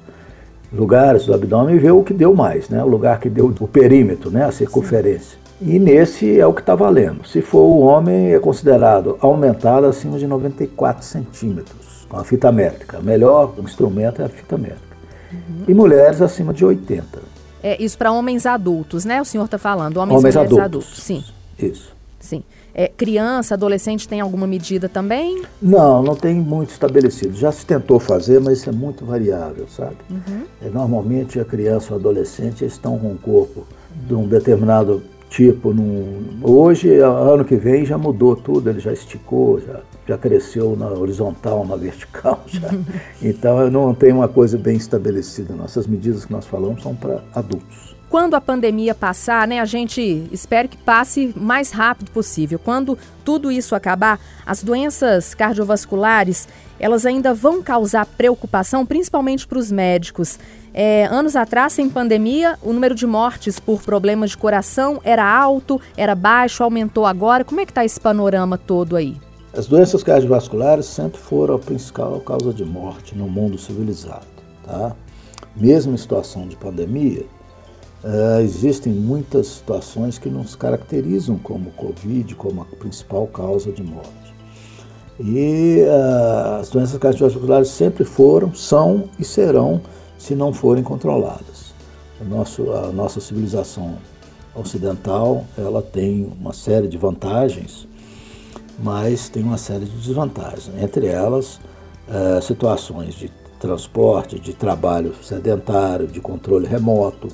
lugares 0.70 1.24
do 1.24 1.32
abdômen 1.32 1.74
e 1.74 1.78
vê 1.78 1.90
o 1.90 2.02
que 2.02 2.12
deu 2.12 2.34
mais, 2.34 2.68
né? 2.68 2.84
O 2.84 2.88
lugar 2.88 3.18
que 3.18 3.30
deu 3.30 3.46
o 3.58 3.66
perímetro, 3.66 4.30
né? 4.30 4.44
A 4.44 4.52
circunferência. 4.52 5.38
Sim. 5.58 5.74
E 5.74 5.78
nesse 5.78 6.38
é 6.38 6.46
o 6.46 6.52
que 6.52 6.60
está 6.60 6.74
valendo. 6.74 7.26
Se 7.26 7.40
for 7.40 7.62
o 7.62 7.78
homem, 7.78 8.34
é 8.34 8.38
considerado 8.38 9.16
aumentado 9.20 9.86
acima 9.86 10.18
de 10.18 10.26
94 10.26 11.02
centímetros, 11.02 11.85
com 12.08 12.18
a 12.18 12.24
fita 12.24 12.50
métrica. 12.52 12.98
O 12.98 13.02
melhor 13.02 13.54
instrumento 13.58 14.22
é 14.22 14.24
a 14.24 14.28
fita 14.28 14.56
métrica. 14.56 14.96
Uhum. 15.32 15.64
E 15.68 15.74
mulheres 15.74 16.20
acima 16.22 16.52
de 16.52 16.64
80. 16.64 17.36
É 17.62 17.82
isso 17.82 17.98
para 17.98 18.12
homens 18.12 18.46
adultos, 18.46 19.04
né? 19.04 19.20
O 19.20 19.24
senhor 19.24 19.44
está 19.44 19.58
falando, 19.58 19.96
homens, 19.96 20.18
homens 20.18 20.34
mulheres 20.34 20.52
adultos. 20.52 20.64
adultos. 20.64 21.02
Sim. 21.02 21.24
Isso. 21.58 21.94
Sim. 22.20 22.42
É, 22.78 22.88
criança, 22.88 23.54
adolescente 23.54 24.06
tem 24.06 24.20
alguma 24.20 24.46
medida 24.46 24.86
também? 24.86 25.42
Não, 25.62 26.02
não 26.02 26.14
tem 26.14 26.34
muito 26.34 26.70
estabelecido. 26.70 27.34
Já 27.34 27.50
se 27.50 27.64
tentou 27.64 27.98
fazer, 27.98 28.38
mas 28.38 28.58
isso 28.58 28.68
é 28.68 28.72
muito 28.72 29.04
variável, 29.04 29.66
sabe? 29.66 29.96
Uhum. 30.10 30.42
É, 30.60 30.68
normalmente 30.68 31.40
a 31.40 31.44
criança 31.44 31.94
ou 31.94 31.98
adolescente 31.98 32.66
estão 32.66 32.98
com 32.98 33.12
o 33.12 33.16
corpo 33.16 33.66
de 34.06 34.14
um 34.14 34.28
determinado 34.28 35.02
Tipo, 35.36 35.74
num, 35.74 36.40
hoje, 36.42 36.98
ano 36.98 37.44
que 37.44 37.56
vem, 37.56 37.84
já 37.84 37.98
mudou 37.98 38.34
tudo, 38.34 38.70
ele 38.70 38.80
já 38.80 38.90
esticou, 38.90 39.60
já, 39.60 39.80
já 40.08 40.16
cresceu 40.16 40.74
na 40.74 40.88
horizontal, 40.88 41.62
na 41.66 41.76
vertical. 41.76 42.42
Já. 42.48 42.70
Então, 43.20 43.70
não 43.70 43.92
tem 43.92 44.14
uma 44.14 44.28
coisa 44.28 44.56
bem 44.56 44.78
estabelecida. 44.78 45.54
Nossas 45.54 45.86
medidas 45.86 46.24
que 46.24 46.32
nós 46.32 46.46
falamos 46.46 46.82
são 46.82 46.96
para 46.96 47.22
adultos. 47.34 47.94
Quando 48.08 48.32
a 48.32 48.40
pandemia 48.40 48.94
passar, 48.94 49.46
né, 49.46 49.60
a 49.60 49.66
gente 49.66 50.26
espera 50.32 50.66
que 50.66 50.78
passe 50.78 51.34
mais 51.36 51.70
rápido 51.70 52.10
possível. 52.12 52.58
Quando 52.58 52.96
tudo 53.22 53.52
isso 53.52 53.74
acabar, 53.74 54.18
as 54.46 54.62
doenças 54.62 55.34
cardiovasculares, 55.34 56.48
elas 56.80 57.04
ainda 57.04 57.34
vão 57.34 57.62
causar 57.62 58.06
preocupação, 58.06 58.86
principalmente 58.86 59.46
para 59.46 59.58
os 59.58 59.70
médicos. 59.70 60.38
É, 60.78 61.06
anos 61.06 61.34
atrás, 61.36 61.72
sem 61.72 61.88
pandemia, 61.88 62.58
o 62.62 62.70
número 62.70 62.94
de 62.94 63.06
mortes 63.06 63.58
por 63.58 63.80
problemas 63.80 64.32
de 64.32 64.36
coração 64.36 65.00
era 65.02 65.24
alto, 65.24 65.80
era 65.96 66.14
baixo, 66.14 66.62
aumentou 66.62 67.06
agora. 67.06 67.46
Como 67.46 67.62
é 67.62 67.64
que 67.64 67.70
está 67.70 67.82
esse 67.82 67.98
panorama 67.98 68.58
todo 68.58 68.94
aí? 68.94 69.16
As 69.56 69.66
doenças 69.66 70.02
cardiovasculares 70.02 70.84
sempre 70.84 71.18
foram 71.18 71.54
a 71.54 71.58
principal 71.58 72.20
causa 72.20 72.52
de 72.52 72.62
morte 72.62 73.16
no 73.16 73.26
mundo 73.26 73.56
civilizado. 73.56 74.26
Tá? 74.66 74.94
Mesmo 75.56 75.94
em 75.94 75.96
situação 75.96 76.46
de 76.46 76.56
pandemia, 76.56 77.24
uh, 78.04 78.40
existem 78.42 78.92
muitas 78.92 79.46
situações 79.46 80.18
que 80.18 80.28
nos 80.28 80.54
caracterizam 80.54 81.38
como 81.38 81.70
Covid, 81.70 82.34
como 82.34 82.60
a 82.60 82.76
principal 82.76 83.26
causa 83.28 83.72
de 83.72 83.82
morte. 83.82 84.34
E 85.18 85.86
uh, 85.86 86.60
as 86.60 86.68
doenças 86.68 86.98
cardiovasculares 86.98 87.68
sempre 87.68 88.04
foram, 88.04 88.54
são 88.54 89.08
e 89.18 89.24
serão 89.24 89.80
se 90.18 90.34
não 90.34 90.52
forem 90.52 90.82
controladas. 90.82 91.74
A, 92.20 92.24
nosso, 92.24 92.70
a 92.72 92.92
nossa 92.92 93.20
civilização 93.20 93.98
ocidental 94.54 95.44
ela 95.56 95.82
tem 95.82 96.32
uma 96.40 96.52
série 96.52 96.88
de 96.88 96.96
vantagens 96.96 97.86
mas 98.78 99.28
tem 99.28 99.42
uma 99.42 99.58
série 99.58 99.84
de 99.84 99.96
desvantagens, 99.96 100.70
entre 100.80 101.06
elas 101.06 101.60
é, 102.08 102.40
situações 102.40 103.14
de 103.14 103.30
transporte, 103.58 104.38
de 104.38 104.52
trabalho 104.52 105.14
sedentário, 105.22 106.06
de 106.06 106.20
controle 106.20 106.66
remoto. 106.66 107.28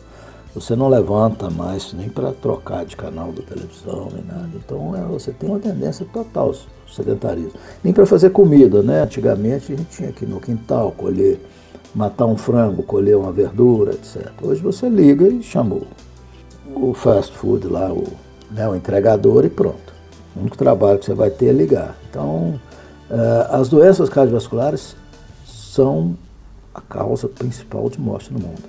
Você 0.55 0.77
não 0.77 0.89
levanta 0.89 1.49
mais 1.49 1.95
nem 1.95 2.11
para 2.11 2.31
trocar 2.33 2.85
de 2.85 2.95
canal 2.95 3.33
da 3.33 3.43
televisão, 3.43 4.09
nem 4.13 4.23
nada. 4.25 4.51
Então 4.55 4.95
é, 4.95 5.01
você 5.01 5.33
tem 5.33 5.49
uma 5.49 5.59
tendência 5.59 6.07
total 6.13 6.49
ao 6.49 6.55
sedentarismo. 6.93 7.53
Nem 7.83 7.93
para 7.93 8.05
fazer 8.05 8.31
comida, 8.31 8.83
né? 8.83 9.03
Antigamente 9.03 9.73
a 9.73 9.77
gente 9.77 9.97
tinha 9.97 10.13
que 10.13 10.27
ir 10.27 10.29
no 10.29 10.41
quintal 10.41 10.93
colher, 10.93 11.41
matar 11.95 12.27
um 12.27 12.37
frango, 12.37 12.83
colher 12.83 13.17
uma 13.17 13.33
verdura, 13.33 13.93
etc. 13.93 14.31
Hoje 14.43 14.61
você 14.61 14.91
liga 14.91 15.27
e 15.27 15.43
chamou 15.43 15.85
o 16.75 16.93
fast 16.93 17.35
food 17.37 17.67
lá, 17.69 17.91
o, 17.91 18.05
né, 18.51 18.69
o 18.69 18.77
entregador 18.77 19.47
e 19.47 19.49
pronto. 19.49 19.93
O 20.37 20.41
único 20.41 20.57
trabalho 20.57 20.99
que 20.99 21.07
você 21.07 21.15
vai 21.15 21.31
ter 21.31 21.47
é 21.47 21.53
ligar. 21.53 21.97
Então, 22.11 22.61
uh, 23.11 23.55
as 23.55 23.71
doenças 23.71 24.11
cardiovasculares 24.11 24.97
são 25.47 26.15
a 26.75 26.81
causa 26.83 27.27
principal 27.27 27.89
de 27.89 27.99
morte 27.99 28.33
no 28.33 28.39
mundo. 28.39 28.63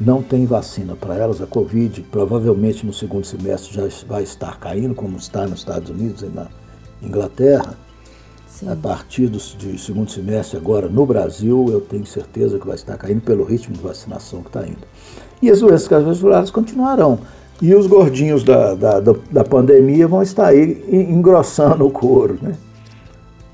Não 0.00 0.22
tem 0.22 0.46
vacina 0.46 0.96
para 0.96 1.14
elas, 1.14 1.42
a 1.42 1.46
Covid 1.46 2.00
provavelmente 2.10 2.86
no 2.86 2.92
segundo 2.92 3.26
semestre 3.26 3.74
já 3.74 3.86
vai 4.06 4.22
estar 4.22 4.58
caindo, 4.58 4.94
como 4.94 5.18
está 5.18 5.46
nos 5.46 5.58
Estados 5.58 5.90
Unidos 5.90 6.22
e 6.22 6.26
na 6.26 6.46
Inglaterra. 7.02 7.74
Sim. 8.46 8.70
A 8.70 8.76
partir 8.76 9.28
do 9.28 9.38
de 9.38 9.78
segundo 9.78 10.10
semestre 10.10 10.56
agora 10.56 10.88
no 10.88 11.04
Brasil, 11.04 11.66
eu 11.70 11.82
tenho 11.82 12.06
certeza 12.06 12.58
que 12.58 12.66
vai 12.66 12.76
estar 12.76 12.96
caindo 12.96 13.20
pelo 13.20 13.44
ritmo 13.44 13.76
de 13.76 13.82
vacinação 13.82 14.40
que 14.40 14.48
está 14.48 14.66
indo. 14.66 14.80
E 15.42 15.50
as 15.50 15.60
doenças 15.60 15.86
cardiovasculares 15.86 16.50
continuarão. 16.50 17.18
E 17.60 17.74
os 17.74 17.86
gordinhos 17.86 18.42
da, 18.42 18.74
da, 18.74 19.00
da 19.00 19.44
pandemia 19.44 20.08
vão 20.08 20.22
estar 20.22 20.46
aí 20.46 20.82
engrossando 20.90 21.86
o 21.86 21.90
couro, 21.90 22.38
né? 22.40 22.56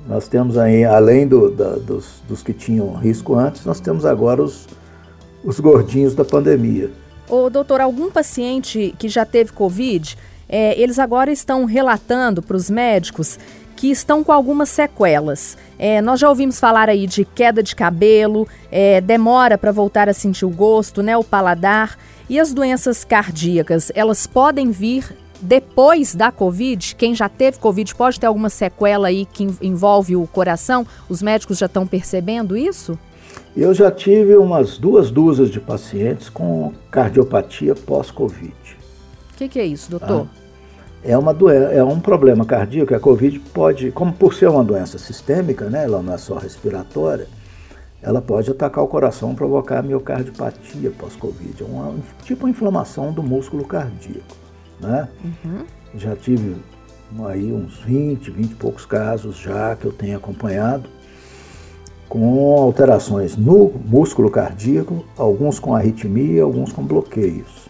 Nós 0.09 0.29
temos 0.29 0.57
aí, 0.57 0.85
além 0.85 1.27
do, 1.27 1.51
da, 1.51 1.71
dos, 1.71 2.23
dos, 2.29 2.41
que 2.41 2.53
tinham 2.53 2.95
risco 2.95 3.35
antes, 3.35 3.65
nós 3.65 3.81
temos 3.81 4.05
agora 4.05 4.41
os, 4.41 4.69
os 5.47 5.61
gordinhos 5.61 6.15
da 6.15 6.25
pandemia. 6.25 6.91
Ô, 7.29 7.49
doutor, 7.49 7.81
algum 7.81 8.11
paciente 8.11 8.95
que 8.99 9.09
já 9.09 9.25
teve 9.25 9.53
Covid, 9.53 10.19
é, 10.49 10.79
eles 10.81 10.99
agora 10.99 11.31
estão 11.31 11.65
relatando 11.65 12.43
para 12.43 12.57
os 12.57 12.69
médicos 12.69 13.39
que 13.77 13.91
estão 13.91 14.25
com 14.25 14.33
algumas 14.33 14.69
sequelas. 14.69 15.57
É, 15.79 16.01
nós 16.01 16.19
já 16.19 16.29
ouvimos 16.29 16.59
falar 16.59 16.89
aí 16.89 17.07
de 17.07 17.25
queda 17.25 17.63
de 17.63 17.77
cabelo, 17.77 18.49
é, 18.71 19.01
demora 19.01 19.57
para 19.57 19.71
voltar 19.71 20.09
a 20.09 20.15
sentir 20.15 20.45
o 20.45 20.51
gosto, 20.51 21.03
né, 21.03 21.17
o 21.17 21.25
paladar. 21.25 21.97
E 22.29 22.41
as 22.41 22.53
doenças 22.53 23.05
cardíacas, 23.05 23.93
elas 23.95 24.27
podem 24.27 24.71
vir 24.71 25.17
depois 25.41 26.15
da 26.15 26.33
Covid? 26.33 26.95
Quem 26.97 27.15
já 27.15 27.29
teve 27.29 27.59
Covid 27.59 27.95
pode 27.95 28.19
ter 28.19 28.27
alguma 28.27 28.49
sequela 28.49 29.09
aí 29.09 29.27
que 29.27 29.47
envolve 29.63 30.17
o 30.17 30.27
coração? 30.27 30.87
Os 31.09 31.23
médicos 31.23 31.59
já 31.59 31.67
estão 31.67 31.87
percebendo 31.87 32.57
isso? 32.57 32.99
Eu 33.57 33.73
já 33.73 33.90
tive 33.90 34.37
umas 34.37 34.77
duas 34.77 35.11
dúzias 35.11 35.49
de 35.49 35.59
pacientes 35.59 36.29
com 36.29 36.75
cardiopatia 36.90 37.75
pós-Covid. 37.75 38.53
O 39.33 39.37
que, 39.38 39.49
que, 39.49 39.59
é 39.59 39.64
isso, 39.64 39.90
doutor? 39.90 40.29
Ah, 40.31 40.99
é, 41.03 41.16
uma 41.16 41.33
doença, 41.33 41.73
é 41.73 41.83
um 41.83 41.99
problema 41.99 42.45
cardíaco. 42.45 42.95
A 42.95 43.01
Covid 43.01 43.38
pode, 43.55 43.90
como 43.92 44.12
por 44.12 44.35
ser 44.35 44.51
uma 44.51 44.62
doença 44.62 44.99
sistêmica, 44.99 45.71
né, 45.71 45.85
ela 45.85 46.03
não 46.03 46.12
é 46.12 46.19
só 46.19 46.37
respiratória, 46.37 47.27
ela 48.03 48.21
pode 48.21 48.51
atacar 48.51 48.85
o 48.85 48.88
coração, 48.88 49.35
provocar 49.35 49.83
miocardiopatia 49.83 50.90
pós-Covid. 50.90 51.62
É 51.62 51.64
uma, 51.64 51.95
tipo 52.25 52.45
uma 52.45 52.51
inflamação 52.51 53.11
do 53.11 53.23
músculo 53.23 53.64
cardíaco. 53.64 54.37
Né? 54.79 55.09
Uhum. 55.25 55.64
Já 55.95 56.14
tive 56.14 56.57
aí 57.25 57.51
uns 57.51 57.79
20, 57.79 58.31
20 58.33 58.51
e 58.51 58.55
poucos 58.55 58.85
casos 58.85 59.38
já 59.38 59.75
que 59.77 59.87
eu 59.87 59.92
tenho 59.92 60.19
acompanhado 60.19 60.90
com 62.09 62.59
alterações 62.59 63.37
no 63.37 63.73
músculo 63.85 64.31
cardíaco, 64.31 65.05
alguns 65.16 65.59
com 65.59 65.75
arritmia, 65.75 66.42
alguns 66.42 66.73
com 66.73 66.83
bloqueios. 66.83 67.66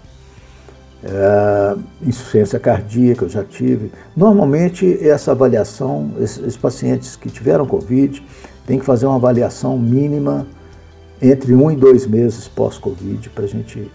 É, 1.05 1.77
insuficiência 2.03 2.59
cardíaca 2.59 3.25
eu 3.25 3.29
já 3.29 3.45
tive. 3.45 3.93
Normalmente 4.17 4.99
essa 5.07 5.33
avaliação, 5.33 6.11
esses, 6.21 6.57
pacientes 6.57 7.17
que 7.17 7.31
tiveram 7.31 7.67
Covid, 7.67 8.23
tem 8.67 8.79
que 8.79 8.85
fazer 8.85 9.07
uma 9.07 9.17
avaliação 9.17 9.79
mínima 9.79 10.47
entre 11.23 11.55
um 11.55 11.71
e 11.71 11.77
dois 11.77 12.07
meses 12.07 12.49
pós-Covid 12.49 13.31
para 13.31 13.45
a 13.45 13.49
gente 13.49 13.91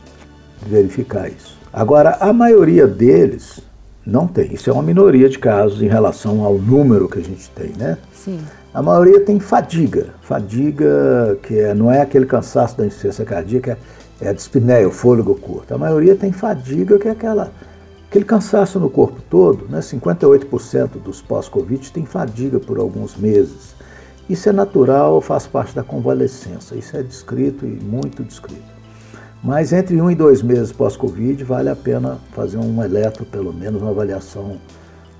verificar 0.65 1.27
isso. 1.29 1.57
Agora, 1.73 2.17
a 2.19 2.31
maioria 2.31 2.87
deles 2.87 3.59
não 4.05 4.27
tem. 4.27 4.53
Isso 4.53 4.69
é 4.69 4.73
uma 4.73 4.83
minoria 4.83 5.29
de 5.29 5.37
casos 5.37 5.81
em 5.81 5.87
relação 5.87 6.43
ao 6.43 6.57
número 6.57 7.07
que 7.07 7.19
a 7.19 7.23
gente 7.23 7.49
tem, 7.51 7.73
né? 7.77 7.97
Sim. 8.13 8.39
A 8.73 8.81
maioria 8.81 9.19
tem 9.19 9.37
fadiga. 9.37 10.13
Fadiga 10.21 11.37
que 11.43 11.59
é, 11.59 11.73
não 11.73 11.91
é 11.91 12.01
aquele 12.01 12.25
cansaço 12.25 12.77
da 12.77 12.85
insuficiência 12.85 13.25
cardíaca, 13.25 13.77
é 14.21 14.29
a 14.29 14.33
dispneia, 14.33 14.87
o 14.87 14.91
fôlego 14.91 15.35
curto. 15.35 15.73
A 15.73 15.77
maioria 15.77 16.15
tem 16.15 16.31
fadiga, 16.31 16.97
que 16.97 17.09
é 17.09 17.11
aquela, 17.11 17.51
aquele 18.07 18.23
cansaço 18.23 18.79
no 18.79 18.89
corpo 18.89 19.21
todo. 19.29 19.67
Né? 19.67 19.79
58% 19.79 21.01
dos 21.03 21.21
pós-Covid 21.21 21.91
tem 21.91 22.05
fadiga 22.05 22.61
por 22.61 22.79
alguns 22.79 23.17
meses. 23.17 23.75
Isso 24.29 24.47
é 24.47 24.53
natural, 24.53 25.19
faz 25.19 25.45
parte 25.45 25.75
da 25.75 25.83
convalescença. 25.83 26.73
Isso 26.73 26.95
é 26.95 27.03
descrito 27.03 27.65
e 27.65 27.71
muito 27.71 28.23
descrito. 28.23 28.71
Mas 29.43 29.73
entre 29.73 29.99
um 29.99 30.09
e 30.09 30.15
dois 30.15 30.41
meses 30.41 30.71
pós-Covid, 30.71 31.43
vale 31.43 31.67
a 31.67 31.75
pena 31.75 32.19
fazer 32.31 32.57
um 32.57 32.81
eletro, 32.81 33.25
pelo 33.25 33.51
menos, 33.51 33.81
uma 33.81 33.91
avaliação 33.91 34.61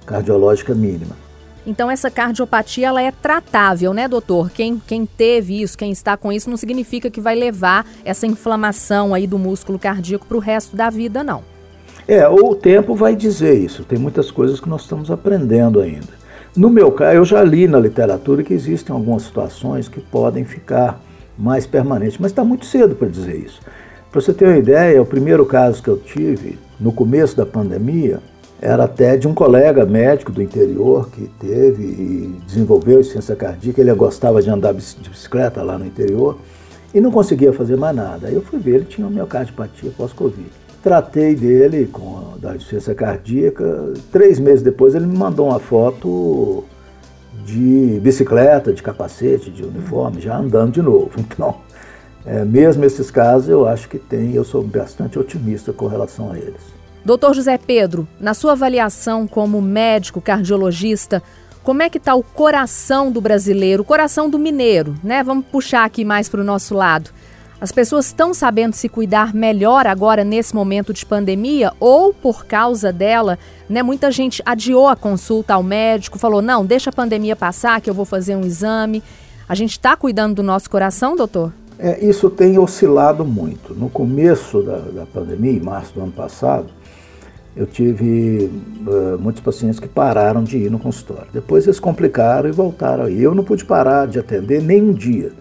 cardiológica 0.06 0.74
mínima. 0.74 1.31
Então 1.66 1.92
essa 1.92 2.10
cardiopatia 2.10 2.88
ela 2.88 3.02
é 3.02 3.12
tratável, 3.12 3.94
né, 3.94 4.08
doutor? 4.08 4.50
Quem, 4.50 4.82
quem 4.86 5.06
teve 5.06 5.62
isso, 5.62 5.78
quem 5.78 5.92
está 5.92 6.18
com 6.18 6.32
isso, 6.32 6.50
não 6.50 6.58
significa 6.58 7.10
que 7.10 7.22
vai 7.22 7.36
levar 7.36 7.86
essa 8.04 8.26
inflamação 8.26 9.14
aí 9.14 9.28
do 9.28 9.38
músculo 9.38 9.78
cardíaco 9.78 10.26
para 10.26 10.38
o 10.38 10.40
resto 10.40 10.76
da 10.76 10.90
vida, 10.90 11.24
não. 11.24 11.44
É, 12.08 12.28
o 12.28 12.56
tempo 12.56 12.96
vai 12.96 13.16
dizer 13.16 13.54
isso. 13.54 13.84
Tem 13.84 13.98
muitas 13.98 14.32
coisas 14.32 14.60
que 14.60 14.68
nós 14.68 14.82
estamos 14.82 15.12
aprendendo 15.12 15.80
ainda. 15.80 16.22
No 16.56 16.70
meu 16.70 16.92
caso, 16.92 17.16
eu 17.16 17.24
já 17.24 17.44
li 17.44 17.68
na 17.68 17.80
literatura 17.80 18.44
que 18.44 18.54
existem 18.54 18.94
algumas 18.94 19.24
situações 19.24 19.88
que 19.88 20.02
podem 20.02 20.44
ficar 20.44 21.00
mais 21.38 21.66
permanentes, 21.66 22.18
mas 22.18 22.32
está 22.32 22.44
muito 22.44 22.66
cedo 22.66 22.96
para 22.96 23.08
dizer 23.08 23.38
isso. 23.38 23.62
Para 24.12 24.20
você 24.20 24.34
ter 24.34 24.46
uma 24.46 24.58
ideia, 24.58 25.02
o 25.02 25.06
primeiro 25.06 25.46
caso 25.46 25.82
que 25.82 25.88
eu 25.88 25.98
tive 25.98 26.60
no 26.80 26.92
começo 26.92 27.38
da 27.38 27.46
pandemia 27.46 28.20
era 28.62 28.84
até 28.84 29.18
de 29.18 29.28
um 29.28 29.34
colega 29.34 29.86
médico 29.88 30.32
do 30.32 30.42
interior 30.42 31.10
que 31.10 31.28
teve 31.40 31.84
e 31.84 32.42
desenvolveu 32.46 33.00
insuficiência 33.00 33.36
cardíaca. 33.36 33.82
Ele 33.82 33.92
gostava 33.96 34.40
de 34.40 34.52
andar 34.52 34.72
de 34.74 35.10
bicicleta 35.10 35.64
lá 35.64 35.80
no 35.80 35.86
interior 35.86 36.38
e 36.94 37.02
não 37.02 37.10
conseguia 37.10 37.52
fazer 37.52 37.76
mais 37.76 37.96
nada. 37.96 38.28
Aí 38.28 38.36
eu 38.36 38.42
fui 38.42 38.60
ver, 38.60 38.76
ele 38.76 38.86
tinha 38.86 39.10
miocardiopatia 39.10 39.92
pós-Covid. 39.98 40.48
Tratei 40.84 41.36
dele 41.36 41.88
com 41.88 42.38
da 42.40 42.56
insuficiência 42.56 42.94
cardíaca. 42.94 43.94
Três 44.12 44.40
meses 44.40 44.62
depois 44.62 44.94
ele 44.94 45.08
me 45.08 45.18
mandou 45.18 45.48
uma 45.48 45.60
foto 45.60 46.64
de 47.44 48.00
bicicleta, 48.04 48.72
de 48.72 48.84
capacete, 48.84 49.50
de 49.50 49.64
uniforme, 49.64 50.22
já 50.22 50.38
andando 50.38 50.74
de 50.74 50.82
novo. 50.84 51.12
Então, 51.34 51.56
é, 52.24 52.46
mesmo 52.46 52.86
esses 52.86 53.10
casos, 53.10 53.50
eu 53.50 53.68
acho 53.68 53.90
que 53.90 53.98
tem, 53.98 54.36
eu 54.36 54.44
sou 54.44 54.62
bastante 54.62 55.18
otimista 55.18 55.74
com 55.74 55.88
relação 55.88 56.32
a 56.32 56.38
eles. 56.38 56.81
Doutor 57.04 57.34
José 57.34 57.58
Pedro, 57.58 58.08
na 58.20 58.36
sua 58.36 58.52
avaliação 58.52 59.26
como 59.26 59.60
médico 59.60 60.22
cardiologista, 60.22 61.22
como 61.64 61.82
é 61.82 61.90
que 61.90 61.98
está 61.98 62.14
o 62.14 62.22
coração 62.22 63.12
do 63.12 63.20
brasileiro, 63.20 63.82
o 63.82 63.86
coração 63.86 64.30
do 64.30 64.38
mineiro, 64.38 64.96
né? 65.04 65.24
Vamos 65.24 65.46
puxar 65.46 65.84
aqui 65.84 66.06
mais 66.06 66.30
para 66.30 66.42
o 66.42 66.44
nosso 66.44 66.76
lado. 66.76 67.10
As 67.60 67.72
pessoas 67.72 68.08
estão 68.08 68.34
sabendo 68.36 68.74
se 68.74 68.88
cuidar 68.88 69.34
melhor 69.34 69.88
agora 69.88 70.24
nesse 70.24 70.54
momento 70.54 70.94
de 70.94 71.06
pandemia 71.06 71.74
ou 71.80 72.14
por 72.14 72.46
causa 72.46 72.92
dela, 72.92 73.38
né? 73.68 73.82
Muita 73.82 74.12
gente 74.12 74.42
adiou 74.46 74.88
a 74.88 74.96
consulta 74.96 75.56
ao 75.56 75.64
médico, 75.64 76.20
falou: 76.20 76.42
"Não, 76.42 76.64
deixa 76.64 76.92
a 76.92 76.94
pandemia 76.94 77.36
passar 77.36 77.82
que 77.82 77.90
eu 77.90 77.96
vou 77.96 78.06
fazer 78.06 78.36
um 78.36 78.46
exame". 78.46 79.04
A 79.50 79.56
gente 79.56 79.72
está 79.72 79.96
cuidando 79.98 80.36
do 80.36 80.44
nosso 80.44 80.70
coração, 80.70 81.16
doutor? 81.16 81.52
É, 81.80 82.04
isso 82.04 82.30
tem 82.30 82.60
oscilado 82.60 83.26
muito. 83.26 83.74
No 83.74 83.90
começo 83.90 84.62
da, 84.62 84.78
da 84.78 85.06
pandemia, 85.06 85.52
em 85.52 85.60
março 85.60 85.94
do 85.94 86.02
ano 86.02 86.12
passado, 86.12 86.68
eu 87.56 87.66
tive 87.66 88.50
uh, 88.88 89.18
muitos 89.20 89.42
pacientes 89.42 89.80
que 89.80 89.88
pararam 89.88 90.44
de 90.44 90.58
ir 90.58 90.72
no 90.72 90.80
consultório. 90.80 91.28
Depois 91.34 91.66
eles 91.66 91.80
complicaram 91.80 92.48
e 92.48 92.52
voltaram 92.52 93.06
aí. 93.06 93.22
Eu 93.22 93.36
não 93.36 93.44
pude 93.44 93.66
parar 93.66 94.08
de 94.08 94.20
atender 94.20 94.62
nem 94.62 94.82
um 94.82 94.94
dia. 94.94 95.34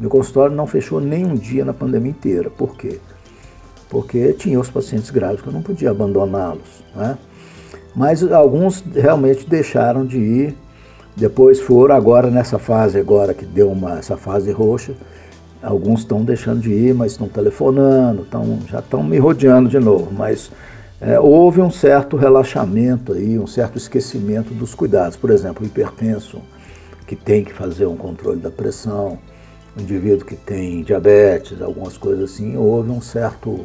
Meu 0.00 0.08
consultório 0.08 0.54
não 0.54 0.66
fechou 0.66 1.00
nem 1.00 1.26
um 1.26 1.34
dia 1.34 1.64
na 1.64 1.74
pandemia 1.74 2.10
inteira. 2.10 2.48
Por 2.48 2.76
quê? 2.76 2.98
Porque 3.90 4.32
tinha 4.32 4.58
os 4.58 4.70
pacientes 4.70 5.10
graves 5.10 5.42
que 5.42 5.48
eu 5.48 5.52
não 5.52 5.62
podia 5.62 5.90
abandoná-los. 5.90 6.82
Né? 6.94 7.18
Mas 7.94 8.22
alguns 8.32 8.82
realmente 8.94 9.48
deixaram 9.48 10.06
de 10.06 10.18
ir. 10.18 10.56
Depois 11.16 11.60
foram 11.60 11.94
agora 11.94 12.30
nessa 12.30 12.58
fase 12.58 12.98
agora 12.98 13.34
que 13.34 13.44
deu 13.44 13.70
uma 13.70 13.98
essa 13.98 14.16
fase 14.16 14.52
roxa. 14.52 14.94
Alguns 15.62 16.00
estão 16.00 16.24
deixando 16.24 16.60
de 16.60 16.70
ir, 16.70 16.94
mas 16.94 17.12
estão 17.12 17.28
telefonando, 17.28 18.22
estão, 18.22 18.60
já 18.70 18.78
estão 18.78 19.02
me 19.02 19.18
rodeando 19.18 19.68
de 19.68 19.80
novo. 19.80 20.08
Mas 20.12 20.50
é, 21.00 21.18
houve 21.18 21.60
um 21.60 21.70
certo 21.70 22.16
relaxamento 22.16 23.12
aí, 23.12 23.38
um 23.38 23.46
certo 23.46 23.78
esquecimento 23.78 24.52
dos 24.52 24.74
cuidados. 24.74 25.16
Por 25.16 25.30
exemplo, 25.30 25.62
o 25.62 25.66
hipertenso, 25.66 26.40
que 27.06 27.14
tem 27.14 27.44
que 27.44 27.52
fazer 27.52 27.86
um 27.86 27.96
controle 27.96 28.40
da 28.40 28.50
pressão, 28.50 29.18
o 29.76 29.80
indivíduo 29.80 30.26
que 30.26 30.36
tem 30.36 30.82
diabetes, 30.82 31.62
algumas 31.62 31.96
coisas 31.96 32.32
assim, 32.32 32.56
houve 32.56 32.90
um 32.90 33.00
certo 33.00 33.64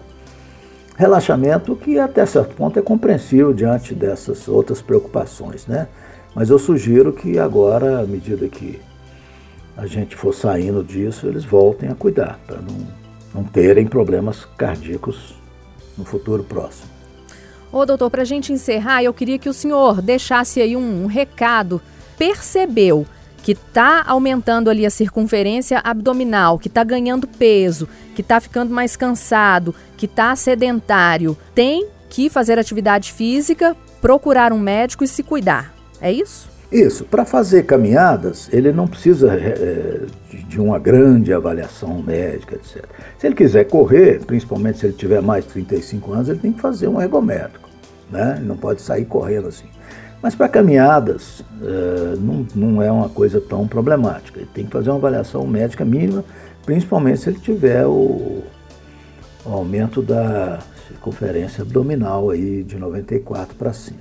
relaxamento 0.95 1.75
que 1.75 1.97
até 1.97 2.23
certo 2.25 2.55
ponto 2.55 2.77
é 2.77 2.81
compreensível 2.81 3.51
diante 3.51 3.95
dessas 3.95 4.47
outras 4.47 4.81
preocupações, 4.81 5.65
né? 5.65 5.87
Mas 6.35 6.51
eu 6.51 6.59
sugiro 6.59 7.11
que 7.11 7.39
agora, 7.39 7.99
à 7.99 8.05
medida 8.05 8.47
que 8.47 8.79
a 9.75 9.87
gente 9.87 10.15
for 10.15 10.33
saindo 10.33 10.83
disso, 10.83 11.27
eles 11.27 11.43
voltem 11.43 11.89
a 11.89 11.95
cuidar, 11.95 12.39
para 12.45 12.57
não, 12.57 12.87
não 13.33 13.43
terem 13.43 13.87
problemas 13.87 14.45
cardíacos 14.55 15.35
no 15.97 16.05
futuro 16.05 16.43
próximo. 16.43 16.92
Ô, 17.73 17.87
doutor, 17.87 18.11
para 18.11 18.21
a 18.21 18.25
gente 18.25 18.53
encerrar, 18.53 19.03
eu 19.03 19.11
queria 19.11 19.39
que 19.39 19.49
o 19.49 19.53
senhor 19.53 19.99
deixasse 19.99 20.61
aí 20.61 20.77
um, 20.77 21.05
um 21.05 21.07
recado. 21.07 21.81
Percebeu 22.19 23.03
que 23.41 23.53
está 23.53 24.03
aumentando 24.05 24.69
ali 24.69 24.85
a 24.85 24.91
circunferência 24.91 25.81
abdominal, 25.83 26.59
que 26.59 26.67
está 26.67 26.83
ganhando 26.83 27.27
peso, 27.27 27.89
que 28.13 28.21
está 28.21 28.39
ficando 28.39 28.71
mais 28.71 28.95
cansado, 28.95 29.73
que 29.97 30.05
está 30.05 30.35
sedentário, 30.35 31.35
tem 31.55 31.87
que 32.11 32.29
fazer 32.29 32.59
atividade 32.59 33.11
física, 33.11 33.75
procurar 33.99 34.53
um 34.53 34.59
médico 34.59 35.03
e 35.03 35.07
se 35.07 35.23
cuidar. 35.23 35.73
É 35.99 36.11
isso? 36.11 36.47
Isso. 36.71 37.05
Para 37.05 37.25
fazer 37.25 37.63
caminhadas, 37.63 38.49
ele 38.53 38.71
não 38.71 38.87
precisa 38.87 39.33
é, 39.33 40.01
de 40.47 40.61
uma 40.61 40.77
grande 40.77 41.33
avaliação 41.33 42.03
médica, 42.03 42.55
etc. 42.55 42.85
Se 43.17 43.25
ele 43.25 43.35
quiser 43.35 43.63
correr, 43.63 44.23
principalmente 44.23 44.77
se 44.77 44.85
ele 44.85 44.93
tiver 44.93 45.23
mais 45.23 45.43
de 45.43 45.53
35 45.53 46.13
anos, 46.13 46.29
ele 46.29 46.39
tem 46.39 46.53
que 46.53 46.61
fazer 46.61 46.87
um 46.87 47.01
ergométrico 47.01 47.62
né? 48.13 48.39
Não 48.41 48.55
pode 48.55 48.81
sair 48.81 49.05
correndo 49.05 49.47
assim. 49.49 49.65
Mas 50.21 50.35
para 50.35 50.47
caminhadas 50.47 51.41
uh, 51.41 52.17
não, 52.17 52.45
não 52.55 52.81
é 52.81 52.89
uma 52.89 53.09
coisa 53.09 53.41
tão 53.41 53.67
problemática. 53.67 54.39
Ele 54.39 54.49
tem 54.53 54.65
que 54.65 54.71
fazer 54.71 54.89
uma 54.89 54.97
avaliação 54.97 55.45
médica 55.45 55.83
mínima, 55.83 56.23
principalmente 56.65 57.19
se 57.19 57.29
ele 57.29 57.39
tiver 57.39 57.85
o, 57.85 58.41
o 59.45 59.49
aumento 59.49 60.01
da 60.01 60.59
circunferência 60.87 61.63
abdominal 61.63 62.29
aí 62.29 62.63
de 62.63 62.77
94 62.77 63.55
para 63.55 63.73
cima. 63.73 63.99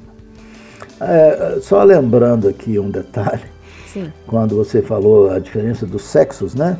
É, 1.01 1.59
só 1.61 1.83
lembrando 1.83 2.47
aqui 2.47 2.79
um 2.79 2.89
detalhe, 2.89 3.43
Sim. 3.89 4.13
quando 4.27 4.55
você 4.55 4.81
falou 4.81 5.31
a 5.31 5.41
diferença 5.41 5.85
dos 5.85 6.03
sexos, 6.03 6.55
né? 6.55 6.79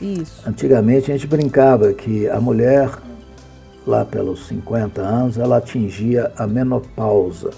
Isso. 0.00 0.42
Antigamente 0.48 1.12
a 1.12 1.14
gente 1.14 1.28
brincava 1.28 1.92
que 1.92 2.28
a 2.28 2.40
mulher 2.40 2.90
lá 3.86 4.04
pelos 4.04 4.46
50 4.46 5.00
anos, 5.00 5.38
ela 5.38 5.56
atingia 5.56 6.30
a 6.36 6.46
menopausa. 6.46 7.50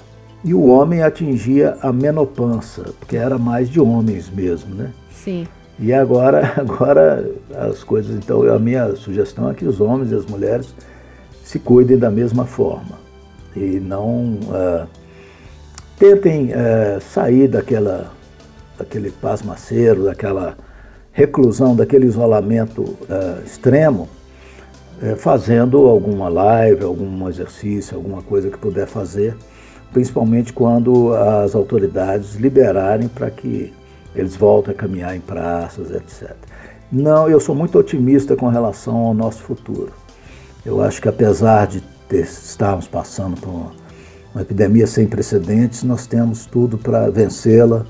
E 0.45 0.53
o 0.53 0.67
homem 0.67 1.03
atingia 1.03 1.77
a 1.83 1.93
menopança, 1.93 2.93
porque 2.99 3.17
era 3.17 3.39
mais 3.39 3.69
de 3.69 3.81
homens 3.81 4.29
mesmo, 4.29 4.75
né? 4.75 4.93
Sim. 5.11 5.47
E 5.79 5.93
agora, 5.93 6.53
agora 6.59 7.31
as 7.57 7.85
coisas, 7.85 8.17
então 8.17 8.43
a 8.43 8.59
minha 8.59 8.95
sugestão 8.97 9.51
é 9.51 9.55
que 9.55 9.65
os 9.65 9.81
homens 9.81 10.11
e 10.11 10.15
as 10.15 10.27
mulheres 10.27 10.75
se 11.45 11.59
cuidem 11.59 11.99
da 11.99 12.11
mesma 12.11 12.45
forma 12.45 13.03
e 13.55 13.79
não 13.81 14.39
uh, 14.49 14.87
tentem 15.99 16.51
uh, 16.51 17.01
sair 17.01 17.49
daquela, 17.49 18.11
daquele 18.79 19.11
pasmaceiro, 19.11 20.05
daquela 20.05 20.57
reclusão, 21.13 21.77
daquele 21.77 22.07
isolamento 22.07 22.83
uh, 22.83 23.45
extremo 23.45 24.09
é, 25.03 25.17
fazendo 25.17 25.89
alguma 25.89 26.29
live, 26.29 26.85
algum 26.85 27.29
exercício, 27.29 27.97
alguma 27.97 28.23
coisa 28.23 28.49
que 28.49 28.57
puder 28.57 28.87
fazer, 28.87 29.37
principalmente 29.93 30.53
quando 30.53 31.13
as 31.13 31.55
autoridades 31.55 32.37
liberarem 32.37 33.09
para 33.09 33.29
que 33.31 33.73
eles 34.15 34.37
voltem 34.37 34.73
a 34.73 34.77
caminhar 34.77 35.17
em 35.17 35.21
praças, 35.21 35.91
etc. 35.91 36.35
Não, 36.91 37.29
eu 37.29 37.41
sou 37.41 37.55
muito 37.55 37.79
otimista 37.79 38.37
com 38.37 38.49
relação 38.49 38.97
ao 38.97 39.15
nosso 39.15 39.43
futuro. 39.43 39.93
Eu 40.65 40.81
acho 40.81 41.03
que 41.03 41.09
apesar 41.09 41.67
de 41.67 41.81
ter, 42.09 42.23
estarmos 42.23 42.87
passando 42.87 43.41
por 43.41 43.49
uma, 43.49 43.73
uma 44.35 44.43
epidemia 44.43 44.87
sem 44.87 45.07
precedentes, 45.07 45.83
nós 45.83 46.07
temos 46.07 46.47
tudo 46.47 46.79
para 46.79 47.11
vencê-la 47.11 47.85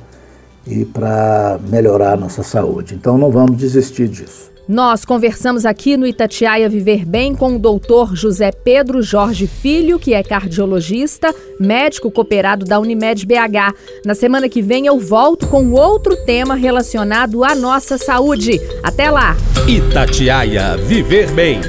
e 0.67 0.85
para 0.85 1.59
melhorar 1.69 2.15
a 2.15 2.17
nossa 2.17 2.43
saúde. 2.43 2.95
Então 2.95 3.19
não 3.19 3.31
vamos 3.31 3.57
desistir 3.57 4.09
disso. 4.09 4.52
Nós 4.69 5.05
conversamos 5.05 5.67
aqui 5.67 5.97
no 5.97 6.07
Itatiaia 6.07 6.69
Viver 6.69 7.05
Bem 7.05 7.35
com 7.35 7.57
o 7.57 7.59
doutor 7.59 8.15
José 8.15 8.53
Pedro 8.53 9.03
Jorge 9.03 9.49
Filho, 9.49 9.99
que 9.99 10.15
é 10.15 10.23
cardiologista, 10.23 11.35
médico 11.59 12.13
cooperado 12.13 12.65
da 12.65 12.79
Unimed 12.79 13.27
BH. 13.27 13.75
Na 14.05 14.15
semana 14.15 14.49
que 14.49 14.63
vem 14.63 14.87
eu 14.87 15.01
volto 15.01 15.49
com 15.49 15.73
outro 15.73 16.17
tema 16.25 16.55
relacionado 16.55 17.43
à 17.43 17.57
nossa 17.57 17.99
saúde. 17.99 18.61
Até 18.85 19.11
lá! 19.11 19.37
Itatiaia 19.67 20.77
Viver 20.77 21.33
Bem. 21.33 21.61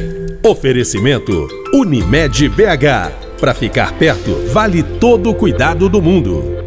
Oferecimento 0.46 1.48
Unimed 1.74 2.48
BH. 2.50 3.40
Para 3.40 3.56
ficar 3.56 3.98
perto, 3.98 4.36
vale 4.54 4.84
todo 4.84 5.32
o 5.32 5.36
cuidado 5.36 5.90
do 5.90 6.02
mundo. 6.02 6.63